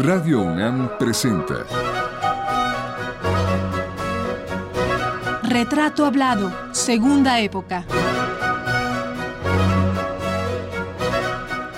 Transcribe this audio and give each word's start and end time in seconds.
Radio 0.00 0.42
UNAM 0.42 0.96
presenta 0.96 1.66
Retrato 5.42 6.06
Hablado, 6.06 6.52
Segunda 6.72 7.40
Época. 7.40 7.84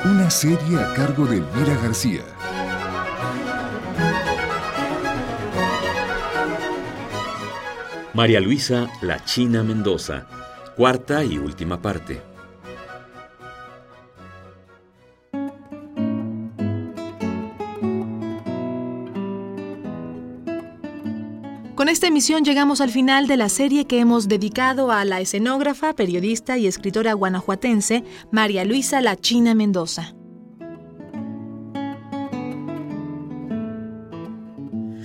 Una 0.04 0.28
serie 0.28 0.78
a 0.78 0.92
cargo 0.92 1.24
de 1.24 1.38
Elvira 1.38 1.74
García. 1.82 2.20
María 8.12 8.40
Luisa 8.40 8.86
La 9.00 9.24
China 9.24 9.62
Mendoza, 9.62 10.26
cuarta 10.76 11.24
y 11.24 11.38
última 11.38 11.80
parte. 11.80 12.29
Emisión 22.10 22.44
llegamos 22.44 22.80
al 22.80 22.90
final 22.90 23.28
de 23.28 23.36
la 23.36 23.48
serie 23.48 23.86
que 23.86 24.00
hemos 24.00 24.26
dedicado 24.26 24.90
a 24.90 25.04
la 25.04 25.20
escenógrafa, 25.20 25.94
periodista 25.94 26.58
y 26.58 26.66
escritora 26.66 27.12
guanajuatense 27.12 28.02
María 28.32 28.64
Luisa 28.64 29.00
La 29.00 29.16
China 29.16 29.54
Mendoza. 29.54 30.12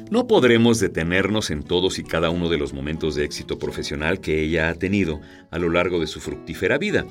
No 0.09 0.26
podremos 0.26 0.80
detenernos 0.80 1.52
en 1.52 1.62
todos 1.62 2.00
y 2.00 2.04
cada 2.04 2.31
uno 2.31 2.50
de 2.50 2.58
los 2.58 2.73
momentos 2.73 3.14
de 3.14 3.26
éxito 3.26 3.59
profesional 3.59 4.20
que 4.20 4.42
ella 4.42 4.70
ha 4.70 4.73
tenido 4.73 5.22
a 5.52 5.59
lo 5.59 5.70
largo 5.70 6.00
de 6.00 6.08
su 6.08 6.20
fructífera 6.20 6.80
vida, 6.80 7.06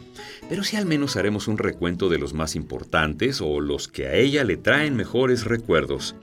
pero 0.49 0.65
sí 0.65 0.77
al 0.77 0.87
menos 0.87 1.17
haremos 1.17 1.47
un 1.47 1.59
recuento 1.59 2.09
de 2.09 2.19
los 2.19 2.35
más 2.35 2.57
importantes 2.57 3.41
o 3.41 3.61
los 3.61 3.87
que 3.87 4.09
a 4.09 4.15
ella 4.15 4.43
le 4.43 4.57
traen 4.57 4.97
mejores 4.97 5.45
recuerdos. 5.45 6.17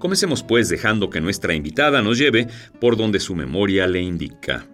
Comencemos 0.00 0.42
pues 0.42 0.70
dejando 0.70 1.10
que 1.10 1.20
nuestra 1.20 1.54
invitada 1.54 2.00
nos 2.00 2.16
lleve 2.16 2.48
por 2.80 2.96
donde 2.96 3.20
su 3.20 3.34
memoria 3.34 3.86
le 3.86 4.00
indica. 4.00 4.66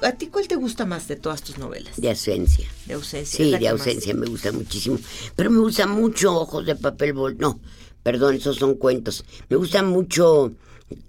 ¿A 0.00 0.12
ti 0.12 0.28
cuál 0.28 0.46
te 0.46 0.54
gusta 0.54 0.86
más 0.86 1.08
de 1.08 1.16
todas 1.16 1.42
tus 1.42 1.58
novelas? 1.58 2.00
De 2.00 2.10
ausencia. 2.10 2.68
De 2.86 2.94
ausencia. 2.94 3.44
Sí, 3.44 3.50
de 3.58 3.68
ausencia 3.68 4.14
me 4.14 4.26
gusta 4.26 4.52
muchísimo. 4.52 5.00
Pero 5.34 5.50
me 5.50 5.58
gusta 5.58 5.88
mucho 5.88 6.34
Ojos 6.34 6.64
de 6.64 6.76
Papel 6.76 7.12
Bol. 7.12 7.36
No, 7.38 7.60
perdón, 8.04 8.36
esos 8.36 8.56
son 8.56 8.76
cuentos. 8.76 9.24
Me 9.48 9.56
gusta 9.56 9.82
mucho. 9.82 10.52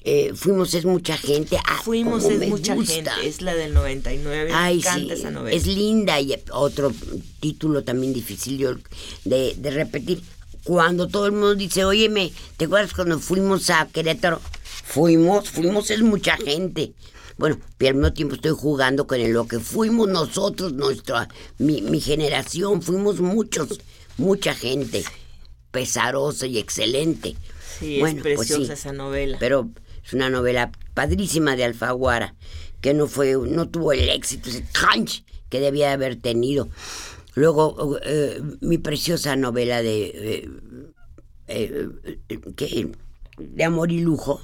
Eh, 0.03 0.31
Fuimos 0.35 0.73
es 0.73 0.85
mucha 0.85 1.17
gente. 1.17 1.57
Ah, 1.65 1.81
Fuimos 1.83 2.25
es 2.25 2.47
mucha 2.49 2.73
gusta. 2.75 2.93
gente. 2.93 3.11
Es 3.27 3.41
la 3.41 3.53
del 3.55 3.73
99. 3.73 4.51
Ay, 4.53 4.75
me 4.75 4.79
encanta 4.81 5.15
sí, 5.15 5.19
esa 5.19 5.31
novela. 5.31 5.55
es 5.55 5.67
linda 5.67 6.19
y 6.19 6.35
otro 6.51 6.91
título 7.39 7.83
también 7.83 8.13
difícil 8.13 8.57
yo 8.57 8.75
de, 9.25 9.55
de 9.57 9.71
repetir. 9.71 10.21
Cuando 10.63 11.07
todo 11.07 11.25
el 11.25 11.31
mundo 11.31 11.55
dice, 11.55 11.85
óyeme, 11.85 12.31
¿te 12.57 12.65
acuerdas 12.65 12.93
cuando 12.93 13.19
fuimos 13.19 13.69
a 13.69 13.87
Querétaro? 13.87 14.41
Fuimos, 14.83 15.49
fuimos 15.49 15.89
es 15.91 16.01
mucha 16.01 16.35
gente. 16.37 16.93
Bueno, 17.37 17.57
pero 17.77 17.91
al 17.91 17.95
mismo 17.95 18.13
tiempo 18.13 18.35
estoy 18.35 18.51
jugando 18.51 19.07
con 19.07 19.19
el- 19.21 19.31
lo 19.31 19.47
que 19.47 19.59
fuimos 19.59 20.09
nosotros, 20.09 20.73
nuestra, 20.73 21.29
mi, 21.57 21.81
mi 21.81 22.01
generación, 22.01 22.81
fuimos 22.81 23.21
muchos, 23.21 23.79
mucha 24.17 24.53
gente, 24.53 25.05
pesarosa 25.71 26.47
y 26.47 26.57
excelente. 26.57 27.35
Sí, 27.77 27.99
Bueno, 27.99 28.17
es 28.17 28.23
pues 28.23 28.37
preciosa 28.37 28.65
sí. 28.65 28.71
esa 28.73 28.93
novela. 28.93 29.37
Pero 29.39 29.69
es 30.05 30.13
una 30.13 30.29
novela 30.29 30.71
padrísima 30.93 31.55
de 31.55 31.65
Alfaguara, 31.65 32.35
que 32.81 32.93
no 32.93 33.07
fue, 33.07 33.33
no 33.35 33.69
tuvo 33.69 33.91
el 33.93 34.09
éxito, 34.09 34.49
ese 34.49 34.63
crunch 34.71 35.23
que 35.49 35.59
debía 35.59 35.91
haber 35.91 36.15
tenido. 36.15 36.69
Luego, 37.35 37.97
eh, 38.03 38.41
mi 38.61 38.77
preciosa 38.77 39.35
novela 39.35 39.81
de, 39.81 40.03
eh, 40.13 40.49
eh, 41.47 41.89
eh, 42.29 42.39
que- 42.55 42.91
de 43.37 43.63
Amor 43.63 43.91
y 43.91 43.99
Lujo, 43.99 44.41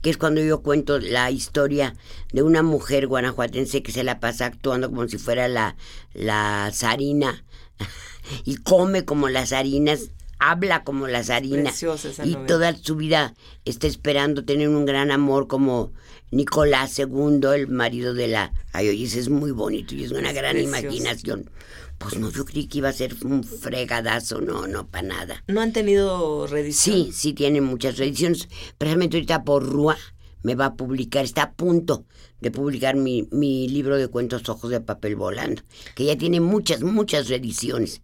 que 0.00 0.10
es 0.10 0.16
cuando 0.16 0.40
yo 0.42 0.62
cuento 0.62 0.98
la 0.98 1.30
historia 1.30 1.94
de 2.32 2.42
una 2.42 2.62
mujer 2.62 3.06
guanajuatense 3.06 3.82
que 3.82 3.92
se 3.92 4.02
la 4.02 4.18
pasa 4.18 4.46
actuando 4.46 4.88
como 4.90 5.06
si 5.08 5.16
fuera 5.18 5.46
la, 5.48 5.76
la 6.14 6.70
zarina 6.74 7.44
y 8.44 8.56
come 8.56 9.04
como 9.04 9.28
las 9.28 9.52
harinas, 9.52 10.10
habla 10.50 10.82
como 10.84 11.06
Preciosa 11.06 12.08
esa 12.08 12.26
y 12.26 12.32
novela. 12.32 12.46
toda 12.46 12.76
su 12.76 12.96
vida 12.96 13.34
está 13.64 13.86
esperando 13.86 14.44
tener 14.44 14.68
un 14.68 14.84
gran 14.84 15.10
amor 15.10 15.46
como 15.46 15.92
Nicolás 16.30 16.98
II, 16.98 17.40
el 17.54 17.68
marido 17.68 18.14
de 18.14 18.28
la... 18.28 18.52
Ay, 18.72 18.88
oye, 18.88 19.04
ese 19.04 19.20
es 19.20 19.28
muy 19.28 19.52
bonito 19.52 19.94
y 19.94 20.04
es 20.04 20.10
una 20.10 20.30
Es 20.30 20.34
gran 20.34 20.58
imaginación. 20.58 21.50
Pues 21.98 22.18
no, 22.18 22.30
yo 22.32 22.44
creí 22.44 22.66
que 22.66 22.78
iba 22.78 22.88
a 22.88 22.92
ser 22.92 23.14
un 23.24 23.44
fregadazo, 23.44 24.40
no, 24.40 24.66
no, 24.66 24.88
para 24.88 25.06
nada. 25.06 25.44
¿No 25.46 25.60
han 25.60 25.72
tenido 25.72 26.46
reedición? 26.48 26.96
Sí, 26.96 27.12
sí 27.12 27.32
tiene 27.32 27.60
muchas 27.60 27.96
reediciones. 27.98 28.48
Precisamente 28.78 29.18
ahorita 29.18 29.44
por 29.44 29.64
Rúa 29.64 29.96
me 30.42 30.56
va 30.56 30.66
a 30.66 30.74
publicar, 30.74 31.24
está 31.24 31.42
a 31.44 31.52
punto 31.52 32.04
de 32.40 32.50
publicar 32.50 32.96
mi, 32.96 33.28
mi 33.30 33.68
libro 33.68 33.96
de 33.96 34.08
cuentos 34.08 34.48
Ojos 34.48 34.70
de 34.70 34.80
Papel 34.80 35.14
Volando, 35.14 35.62
que 35.94 36.06
ya 36.06 36.16
tiene 36.18 36.40
muchas, 36.40 36.82
muchas 36.82 37.28
reediciones. 37.28 38.02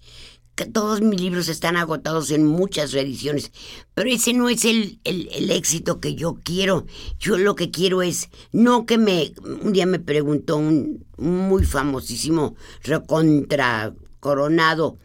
Todos 0.66 1.00
mis 1.00 1.20
libros 1.20 1.48
están 1.48 1.76
agotados 1.76 2.30
en 2.30 2.44
muchas 2.44 2.92
reediciones, 2.92 3.52
pero 3.94 4.10
ese 4.10 4.32
no 4.32 4.48
es 4.48 4.64
el, 4.64 5.00
el, 5.04 5.50
éxito 5.50 6.00
que 6.00 6.14
yo 6.14 6.38
quiero. 6.42 6.86
Yo 7.18 7.38
lo 7.38 7.54
que 7.54 7.70
quiero 7.70 8.02
es, 8.02 8.28
no 8.52 8.86
que 8.86 8.98
me... 8.98 9.32
Un 9.62 9.72
día 9.72 9.86
me 9.86 9.98
preguntó 9.98 10.56
un, 10.56 11.06
un 11.16 11.48
muy 11.48 11.64
famosísimo 11.64 12.56
recontra 12.82 13.94
coronado, 14.20 14.98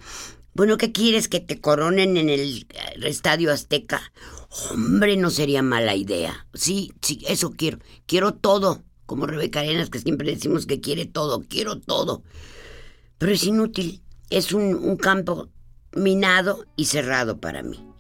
bueno, 0.56 0.78
¿qué 0.78 0.92
quieres 0.92 1.28
que 1.28 1.40
te 1.40 1.60
coronen 1.60 2.16
en 2.16 2.30
el 2.30 2.68
eh, 2.70 3.08
Estadio 3.08 3.52
Azteca? 3.52 4.14
Hombre, 4.70 5.18
no 5.18 5.32
sería 5.32 5.64
mala 5.64 5.96
idea. 5.96 6.46
Sí, 6.54 6.94
sí, 7.02 7.24
eso 7.28 7.52
quiero. 7.52 7.80
Quiero 8.06 8.36
todo. 8.36 8.84
Como 9.08 9.26
Rebeca 9.26 9.62
Arenas, 9.62 9.90
que 9.90 9.98
siempre 9.98 10.32
decimos 10.32 10.68
que 10.68 10.80
quiere 10.80 11.06
todo. 11.08 11.42
Quiero 11.42 11.80
todo. 11.80 12.24
Pero 13.18 13.32
es 13.32 13.44
inútil. 13.46 14.04
Es 14.30 14.54
un, 14.54 14.76
un 14.76 14.98
campo 14.98 15.50
minado 15.96 16.66
y 16.76 16.86
cerrado 16.86 17.40
para 17.40 17.62
mí. 17.64 17.94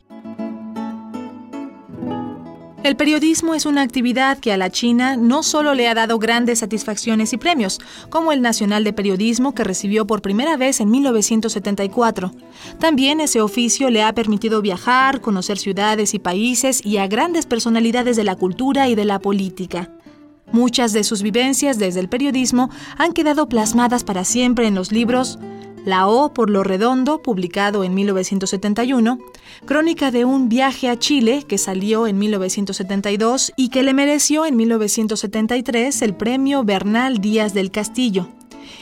El 2.83 2.97
periodismo 2.97 3.53
es 3.53 3.65
una 3.65 3.81
actividad 3.81 4.39
que 4.39 4.51
a 4.51 4.57
la 4.57 4.69
China 4.69 5.15
no 5.15 5.41
solo 5.41 5.73
le 5.73 5.87
ha 5.87 5.93
dado 5.93 6.19
grandes 6.19 6.59
satisfacciones 6.59 7.31
y 7.31 7.37
premios, 7.37 7.79
como 8.09 8.33
el 8.33 8.41
Nacional 8.41 8.83
de 8.83 8.91
Periodismo 8.91 9.55
que 9.55 9.63
recibió 9.63 10.05
por 10.05 10.21
primera 10.21 10.57
vez 10.57 10.81
en 10.81 10.91
1974. 10.91 12.33
También 12.79 13.21
ese 13.21 13.39
oficio 13.39 13.89
le 13.89 14.03
ha 14.03 14.13
permitido 14.13 14.61
viajar, 14.61 15.21
conocer 15.21 15.59
ciudades 15.59 16.13
y 16.13 16.19
países 16.19 16.85
y 16.85 16.97
a 16.97 17.07
grandes 17.07 17.45
personalidades 17.45 18.17
de 18.17 18.25
la 18.25 18.35
cultura 18.35 18.89
y 18.89 18.95
de 18.95 19.05
la 19.05 19.19
política. 19.19 19.89
Muchas 20.51 20.91
de 20.91 21.05
sus 21.05 21.21
vivencias 21.21 21.79
desde 21.79 22.01
el 22.01 22.09
periodismo 22.09 22.69
han 22.97 23.13
quedado 23.13 23.47
plasmadas 23.47 24.03
para 24.03 24.25
siempre 24.25 24.67
en 24.67 24.75
los 24.75 24.91
libros 24.91 25.39
La 25.85 26.07
O 26.07 26.33
por 26.33 26.49
lo 26.49 26.63
Redondo, 26.63 27.21
publicado 27.21 27.83
en 27.83 27.93
1971, 27.93 29.19
Crónica 29.65 30.11
de 30.11 30.23
un 30.23 30.47
viaje 30.47 30.89
a 30.89 30.97
Chile, 30.97 31.43
que 31.47 31.57
salió 31.57 32.07
en 32.07 32.17
1972 32.17 33.51
y 33.57 33.69
que 33.69 33.83
le 33.83 33.93
mereció 33.93 34.45
en 34.45 34.55
1973 34.55 36.01
el 36.01 36.15
premio 36.15 36.63
Bernal 36.63 37.19
Díaz 37.19 37.53
del 37.53 37.69
Castillo. 37.69 38.29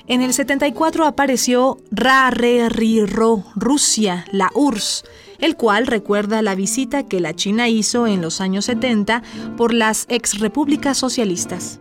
En 0.07 0.21
el 0.21 0.33
74 0.33 1.05
apareció 1.05 1.77
Ra 1.91 2.29
Re 2.29 2.69
Rusia, 2.69 4.25
la 4.31 4.49
URSS, 4.53 5.03
el 5.39 5.55
cual 5.55 5.87
recuerda 5.87 6.41
la 6.41 6.55
visita 6.55 7.07
que 7.07 7.19
la 7.19 7.35
China 7.35 7.67
hizo 7.67 8.07
en 8.07 8.21
los 8.21 8.41
años 8.41 8.65
70 8.65 9.23
por 9.57 9.73
las 9.73 10.05
ex 10.07 10.39
repúblicas 10.39 10.97
socialistas. 10.97 11.80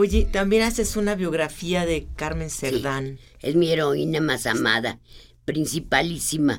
Oye, 0.00 0.24
también 0.24 0.62
haces 0.62 0.96
una 0.96 1.14
biografía 1.14 1.84
de 1.84 2.06
Carmen 2.16 2.48
Cerdán. 2.48 3.18
Es 3.40 3.54
mi 3.54 3.70
heroína 3.70 4.22
más 4.22 4.46
amada, 4.46 4.98
principalísima. 5.44 6.58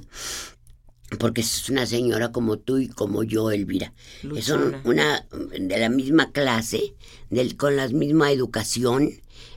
Porque 1.17 1.41
es 1.41 1.67
una 1.67 1.87
señora 1.87 2.31
como 2.31 2.59
tú 2.59 2.77
y 2.77 2.87
como 2.87 3.23
yo, 3.23 3.49
Elvira. 3.49 3.93
Es 4.37 4.49
un- 4.49 4.75
una 4.83 5.25
de 5.59 5.79
la 5.79 5.89
misma 5.89 6.31
clase, 6.31 6.93
del, 7.31 7.57
con 7.57 7.75
la 7.77 7.87
misma 7.87 8.31
educación. 8.31 9.09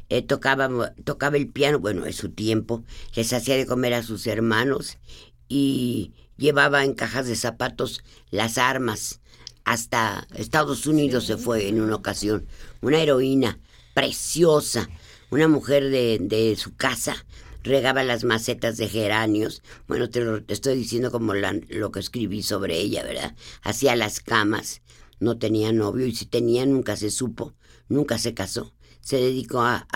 Eh, 0.08 0.22
tocaba, 0.22 0.94
tocaba 1.04 1.36
el 1.36 1.48
piano, 1.48 1.78
bueno, 1.78 2.06
es 2.06 2.16
su 2.16 2.31
tiempo. 2.31 2.84
Les 3.14 3.34
hacía 3.34 3.54
de 3.58 3.66
comer 3.66 3.92
a 3.92 4.02
sus 4.02 4.26
hermanos 4.26 4.96
y 5.46 6.14
llevaba 6.38 6.84
en 6.84 6.94
cajas 6.94 7.26
de 7.26 7.36
zapatos 7.36 8.02
las 8.31 8.56
armas. 8.56 9.20
Hasta 9.66 10.26
Estados 10.34 10.86
Unidos 10.86 11.26
se 11.26 11.36
fue 11.36 11.69
en 11.69 11.82
una 11.82 11.96
ocasión. 11.96 12.46
Una 12.81 13.02
heroína 13.02 13.58
preciosa, 13.94 14.88
una 15.31 15.49
mujer 15.49 15.88
de, 15.91 16.19
de 16.20 16.56
su 16.56 16.75
casa, 16.76 17.25
regaba 17.62 18.02
las 18.05 18.25
macetas 18.25 18.76
de 18.76 18.88
geranios. 18.88 19.62
Bueno, 19.88 20.11
te 20.11 20.20
lo 20.20 20.43
estoy 20.49 20.76
diciendo 20.76 21.11
como 21.11 21.35
la- 21.35 21.58
lo 21.69 21.91
que 21.91 22.00
escribí 22.00 22.43
sobre 22.43 22.79
ella, 22.79 23.02
¿verdad? 23.02 23.35
Hacía 23.62 23.96
las 23.96 24.20
camas, 24.20 24.82
no 25.20 25.38
tenía 25.38 25.73
novio 25.73 26.06
y 26.06 26.14
si 26.14 26.26
tenía 26.26 26.67
nunca 26.67 26.96
se 26.96 27.11
supo, 27.11 27.55
nunca 27.88 28.19
se 28.19 28.35
casó. 28.35 28.73
se 29.00 29.19
dedicó 29.19 29.61
a- 29.61 29.87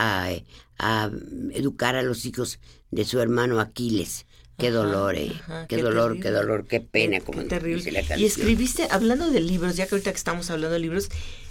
a 0.78 1.10
educar 1.52 1.96
a 1.96 2.02
los 2.02 2.26
hijos 2.26 2.58
de 2.90 3.06
su 3.06 3.20
hermano 3.20 3.58
Aquiles. 3.58 4.26
Qué 4.58 4.70
dolor, 4.72 5.14
eh. 5.14 5.30
ajá, 5.40 5.66
qué, 5.68 5.76
qué 5.76 5.82
dolor, 5.82 6.18
qué 6.20 6.30
dolor, 6.30 6.66
qué 6.66 6.80
pena, 6.80 7.20
Qué 7.20 7.24
como 7.24 7.44
terrible. 7.44 7.76
dice 7.76 7.92
la 7.92 8.18
Y 8.18 8.24
escribiste, 8.24 8.88
hablando 8.90 9.30
de 9.30 9.40
libros, 9.40 9.76
ya 9.76 9.86
que 9.86 9.94
ahorita 9.94 10.10
que 10.10 10.16
estamos 10.16 10.50
hablando 10.50 10.74
de 10.74 10.80
libros, 10.80 11.08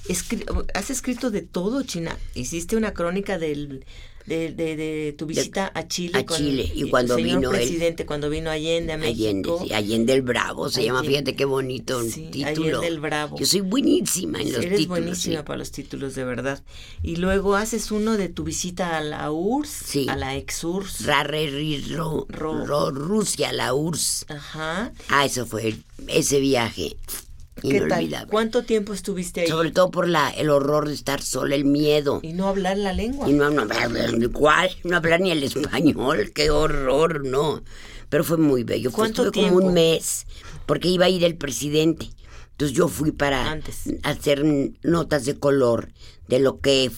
escri- 0.09 0.45
has 0.73 0.89
escrito 0.89 1.31
de 1.31 1.41
todo, 1.41 1.83
China. 1.83 2.17
Hiciste 2.35 2.75
una 2.75 2.93
crónica 2.93 3.37
del, 3.37 3.85
de, 4.27 4.51
de, 4.51 4.75
de 4.75 5.13
tu 5.17 5.25
visita 5.25 5.71
a 5.73 5.87
Chile. 5.87 6.19
a 6.19 6.25
Chile, 6.25 6.71
y 6.75 6.89
cuando 6.89 7.15
el 7.17 7.23
señor 7.23 7.39
vino 7.39 7.51
él. 7.51 7.57
presidente, 7.57 8.05
cuando 8.05 8.29
vino 8.29 8.49
Allende 8.51 8.91
a 8.93 8.95
Allende, 8.95 9.49
México. 9.49 9.63
sí, 9.65 9.73
Allende 9.73 10.13
el 10.13 10.21
Bravo 10.21 10.69
se 10.69 10.83
llama, 10.83 10.99
Allende. 10.99 11.17
fíjate 11.17 11.35
qué 11.35 11.45
bonito 11.45 12.03
Sí, 12.03 12.27
título. 12.31 12.47
Allende 12.79 12.87
el 12.87 12.99
Bravo. 12.99 13.37
Yo 13.39 13.45
soy 13.45 13.61
buenísima 13.61 14.39
en 14.41 14.51
los 14.53 14.61
Eres 14.63 14.79
títulos. 14.79 14.87
buenísima 14.99 15.37
sí. 15.39 15.43
para 15.45 15.57
los 15.57 15.71
títulos, 15.71 16.15
de 16.15 16.23
verdad. 16.25 16.61
Y 17.03 17.15
luego 17.15 17.55
haces 17.55 17.89
uno 17.91 18.17
de 18.17 18.29
tu 18.29 18.43
visita 18.43 18.97
a 18.97 19.01
la 19.01 19.31
URSS, 19.31 19.85
Sí. 19.85 20.05
a 20.09 20.15
la 20.15 20.35
ex-URSS. 20.35 21.05
Ro, 21.95 22.25
Ro- 22.29 22.65
ro- 22.65 22.91
Rusia, 22.91 23.53
la 23.53 23.73
URSS. 23.73 24.25
Ajá. 24.29 24.91
Ah, 25.09 25.25
eso 25.25 25.45
fue 25.45 25.75
ese 26.07 26.39
viaje. 26.39 26.95
¿Qué 27.61 27.81
tal? 27.81 28.27
¿Cuánto 28.29 28.63
tiempo 28.63 28.93
estuviste 28.93 29.41
ahí? 29.41 29.47
Sobre 29.47 29.71
todo 29.71 29.91
por 29.91 30.07
la, 30.07 30.29
el 30.29 30.49
horror 30.49 30.87
de 30.87 30.93
estar 30.93 31.21
sola, 31.21 31.55
el 31.55 31.65
miedo. 31.65 32.19
Y 32.23 32.33
no 32.33 32.47
hablar 32.47 32.77
la 32.77 32.93
lengua. 32.93 33.29
Y 33.29 33.33
no, 33.33 33.49
no, 33.49 33.67
¿cuál? 34.33 34.69
No 34.83 34.97
hablar 34.97 35.21
ni 35.21 35.31
el 35.31 35.43
español, 35.43 36.31
qué 36.33 36.49
horror, 36.51 37.25
no. 37.25 37.63
Pero 38.09 38.23
fue 38.23 38.37
muy 38.37 38.63
bello. 38.63 38.89
Fue, 38.91 38.97
¿Cuánto 38.97 39.23
como 39.23 39.31
tiempo? 39.31 39.57
un 39.57 39.73
mes, 39.73 40.27
porque 40.65 40.87
iba 40.87 41.05
a 41.05 41.09
ir 41.09 41.23
el 41.23 41.35
presidente. 41.35 42.09
Entonces 42.51 42.75
yo 42.75 42.87
fui 42.87 43.11
para 43.11 43.51
Antes. 43.51 43.83
hacer 44.03 44.43
notas 44.81 45.25
de 45.25 45.37
color 45.37 45.89
de 46.27 46.39
lo 46.39 46.59
que 46.59 46.91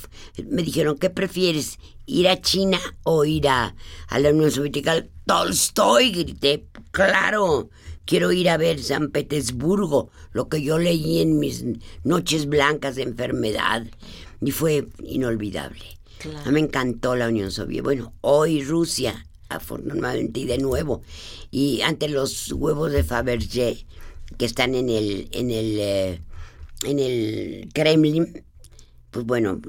me 0.49 0.63
dijeron, 0.63 0.97
¿qué 0.97 1.09
prefieres? 1.09 1.79
¿Ir 2.05 2.27
a 2.29 2.39
China 2.41 2.79
o 3.03 3.25
ir 3.25 3.47
a, 3.49 3.75
a 4.07 4.19
la 4.19 4.29
Unión 4.29 4.51
Soviética? 4.51 5.05
Tolstoy, 5.25 6.11
grité, 6.11 6.65
claro, 6.91 7.69
quiero 8.09 8.31
ir 8.31 8.49
a 8.49 8.57
ver 8.57 8.81
San 8.81 9.11
Petersburgo, 9.11 10.09
lo 10.31 10.49
que 10.49 10.63
yo 10.63 10.79
leí 10.79 11.21
en 11.21 11.37
mis 11.37 11.63
noches 12.03 12.47
blancas 12.47 12.95
de 12.95 13.03
enfermedad. 13.03 13.85
Y 14.41 14.49
fue 14.49 14.87
inolvidable. 15.03 15.99
Claro. 16.17 16.39
A 16.39 16.45
mí 16.45 16.53
me 16.53 16.59
encantó 16.61 17.15
la 17.15 17.27
Unión 17.27 17.51
Soviética. 17.51 17.83
Bueno, 17.83 18.13
hoy 18.21 18.63
Rusia, 18.63 19.27
afortunadamente, 19.47 20.39
y 20.39 20.45
de 20.45 20.57
nuevo. 20.57 21.03
Y 21.51 21.81
ante 21.81 22.09
los 22.09 22.51
huevos 22.51 22.91
de 22.91 23.03
Fabergé 23.03 23.85
que 24.39 24.45
están 24.45 24.73
en 24.73 24.89
el, 24.89 25.29
en 25.31 25.51
el, 25.51 25.77
eh, 25.79 26.21
en 26.85 26.97
el 26.97 27.69
Kremlin, 27.75 28.43
pues 29.11 29.25
bueno, 29.25 29.59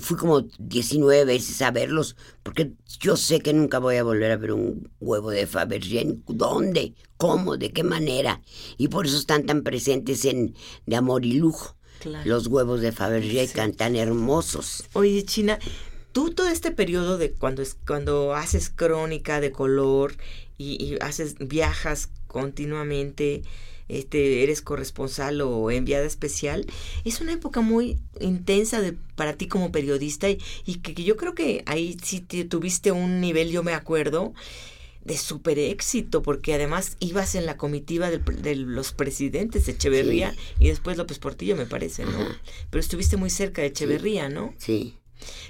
fui 0.00 0.16
como 0.16 0.42
19 0.58 1.24
veces 1.24 1.62
a 1.62 1.70
verlos, 1.70 2.16
porque 2.42 2.72
yo 2.98 3.16
sé 3.16 3.40
que 3.40 3.52
nunca 3.52 3.78
voy 3.78 3.96
a 3.96 4.02
volver 4.04 4.32
a 4.32 4.36
ver 4.36 4.52
un 4.52 4.90
huevo 5.00 5.30
de 5.30 5.46
Fabergé. 5.46 6.16
¿Dónde? 6.26 6.94
¿Cómo? 7.16 7.56
¿De 7.56 7.70
qué 7.72 7.84
manera? 7.84 8.42
Y 8.78 8.88
por 8.88 9.06
eso 9.06 9.16
están 9.18 9.46
tan 9.46 9.62
presentes 9.62 10.24
en 10.24 10.54
De 10.86 10.96
Amor 10.96 11.24
y 11.24 11.34
Lujo. 11.34 11.76
Claro. 12.00 12.28
Los 12.28 12.46
huevos 12.46 12.80
de 12.80 12.92
Fabergé 12.92 13.46
can- 13.48 13.74
tan 13.74 13.94
hermosos. 13.94 14.84
Oye, 14.94 15.22
China, 15.24 15.58
tú 16.12 16.30
todo 16.30 16.48
este 16.48 16.70
periodo 16.70 17.18
de 17.18 17.32
cuando 17.32 17.60
es 17.62 17.76
cuando 17.86 18.34
haces 18.34 18.70
crónica 18.70 19.40
de 19.40 19.52
color 19.52 20.14
y, 20.56 20.82
y 20.82 20.96
haces 21.00 21.36
viajas 21.38 22.08
continuamente, 22.26 23.42
este, 23.90 24.42
eres 24.42 24.62
corresponsal 24.62 25.40
o 25.40 25.70
enviada 25.70 26.06
especial, 26.06 26.66
es 27.04 27.20
una 27.20 27.32
época 27.32 27.60
muy 27.60 27.98
intensa 28.20 28.80
de, 28.80 28.92
para 29.14 29.34
ti 29.34 29.46
como 29.48 29.72
periodista 29.72 30.28
y, 30.30 30.38
y 30.64 30.76
que, 30.76 30.94
que 30.94 31.04
yo 31.04 31.16
creo 31.16 31.34
que 31.34 31.62
ahí 31.66 31.96
sí 32.02 32.20
te- 32.20 32.44
tuviste 32.44 32.92
un 32.92 33.20
nivel, 33.20 33.50
yo 33.50 33.62
me 33.62 33.72
acuerdo, 33.74 34.32
de 35.04 35.16
súper 35.16 35.58
éxito, 35.58 36.22
porque 36.22 36.52
además 36.54 36.96
ibas 37.00 37.34
en 37.34 37.46
la 37.46 37.56
comitiva 37.56 38.10
pre- 38.24 38.36
de, 38.36 38.54
los 38.54 38.92
presidentes, 38.92 39.66
Echeverría 39.66 40.34
y 40.58 40.68
después 40.68 40.96
López 40.98 41.18
Portillo, 41.18 41.56
me 41.56 41.64
parece, 41.66 42.04
¿no? 42.04 42.18
Pero 42.70 42.80
estuviste 42.80 43.16
muy 43.16 43.30
cerca 43.30 43.62
de 43.62 43.68
Echeverría, 43.68 44.28
¿no? 44.28 44.54
Sí, 44.58 44.96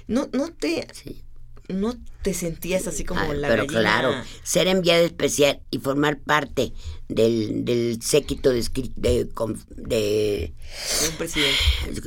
No, 0.07 0.29
no 0.33 0.51
te, 0.53 0.87
sí. 0.93 1.21
No 1.69 1.93
te 2.21 2.33
sentías 2.33 2.85
así 2.87 3.03
como 3.03 3.21
Ah, 3.21 3.33
la 3.33 3.47
pero 3.47 3.63
gallina 3.63 3.81
claro, 3.81 4.15
ser 4.43 4.67
enviada 4.67 5.01
especial 5.01 5.61
y 5.71 5.79
formar 5.79 6.19
parte 6.19 6.73
del, 7.07 7.65
del 7.65 8.01
séquito 8.01 8.49
de, 8.51 8.61
de, 8.95 9.27
de- 9.77 10.53
un 11.09 11.17
presidente. 11.17 11.57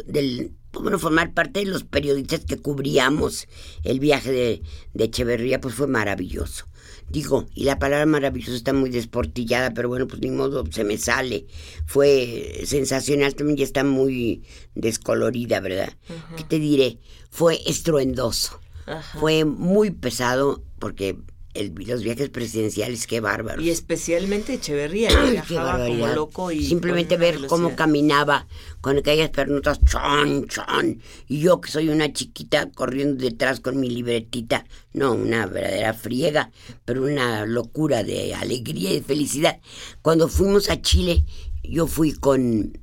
del 0.06 0.52
bueno, 0.72 0.98
formar 0.98 1.32
parte 1.34 1.60
de 1.60 1.66
los 1.66 1.84
periodistas 1.84 2.44
que 2.44 2.56
cubríamos 2.58 3.46
el 3.84 4.00
viaje 4.00 4.32
de, 4.32 4.62
de 4.92 5.04
Echeverría, 5.04 5.60
pues 5.60 5.74
fue 5.76 5.86
maravilloso. 5.86 6.66
Digo, 7.08 7.46
y 7.54 7.64
la 7.64 7.78
palabra 7.78 8.06
maravilloso 8.06 8.54
está 8.56 8.72
muy 8.72 8.90
desportillada, 8.90 9.72
pero 9.72 9.88
bueno, 9.88 10.08
pues 10.08 10.20
ni 10.20 10.30
modo, 10.30 10.64
se 10.72 10.82
me 10.84 10.98
sale. 10.98 11.46
Fue 11.86 12.62
sensacional, 12.66 13.34
también 13.36 13.58
ya 13.58 13.64
está 13.64 13.84
muy 13.84 14.42
descolorida, 14.74 15.60
¿verdad? 15.60 15.92
¿Qué 16.36 16.42
te 16.44 16.58
diré? 16.58 16.98
Fue 17.30 17.60
estruendoso. 17.66 18.58
Ajá. 18.86 19.18
Fue 19.18 19.44
muy 19.44 19.90
pesado 19.90 20.62
porque 20.78 21.16
el- 21.54 21.72
los 21.86 22.02
viajes 22.02 22.30
presidenciales, 22.30 23.06
qué 23.06 23.20
bárbaros. 23.20 23.64
Y 23.64 23.70
especialmente 23.70 24.54
Echeverría, 24.54 25.08
que 25.08 25.14
Qué 25.14 25.30
viajaba 25.30 25.86
como 25.86 26.08
loco 26.08 26.50
y 26.50 26.64
Simplemente 26.66 27.16
ver 27.16 27.46
cómo 27.46 27.76
caminaba 27.76 28.48
con 28.80 28.98
aquellas 28.98 29.30
pernotas, 29.30 29.78
chon, 29.84 30.48
chon. 30.48 31.00
Y 31.28 31.38
yo 31.40 31.60
que 31.60 31.70
soy 31.70 31.90
una 31.90 32.12
chiquita 32.12 32.70
corriendo 32.72 33.22
detrás 33.24 33.60
con 33.60 33.78
mi 33.78 33.88
libretita. 33.88 34.64
No, 34.92 35.12
una 35.12 35.46
verdadera 35.46 35.94
friega, 35.94 36.50
pero 36.84 37.04
una 37.04 37.46
locura 37.46 38.02
de 38.02 38.34
alegría 38.34 38.90
y 38.90 38.94
de 38.94 39.02
felicidad. 39.02 39.60
Cuando 40.02 40.28
fuimos 40.28 40.68
a 40.70 40.82
Chile, 40.82 41.24
yo 41.62 41.86
fui 41.86 42.12
con, 42.12 42.76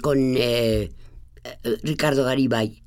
con 0.00 0.34
eh, 0.38 0.90
eh, 1.44 1.76
Ricardo 1.82 2.24
Garibay. 2.24 2.82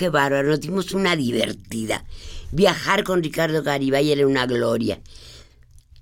Qué 0.00 0.08
bárbaro, 0.08 0.48
nos 0.48 0.60
dimos 0.60 0.94
una 0.94 1.14
divertida. 1.14 2.06
Viajar 2.52 3.04
con 3.04 3.22
Ricardo 3.22 3.62
Garibay 3.62 4.10
era 4.10 4.26
una 4.26 4.46
gloria 4.46 4.98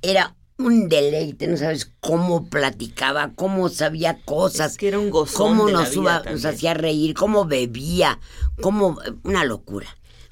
era 0.03 0.37
un 0.59 0.89
deleite, 0.89 1.47
no 1.47 1.56
sabes 1.56 1.91
cómo 2.00 2.49
platicaba, 2.49 3.33
cómo 3.35 3.69
sabía 3.69 4.21
cosas, 4.25 4.73
Es 4.73 4.79
que 4.79 4.89
era 4.89 4.99
un 4.99 5.11
cómo 5.11 5.69
nos, 5.69 5.97
hacía 6.45 6.75
reír, 6.75 7.15
cómo 7.15 7.45
bebía, 7.45 8.19
cómo 8.61 8.99
una 9.23 9.45
locura. 9.45 9.89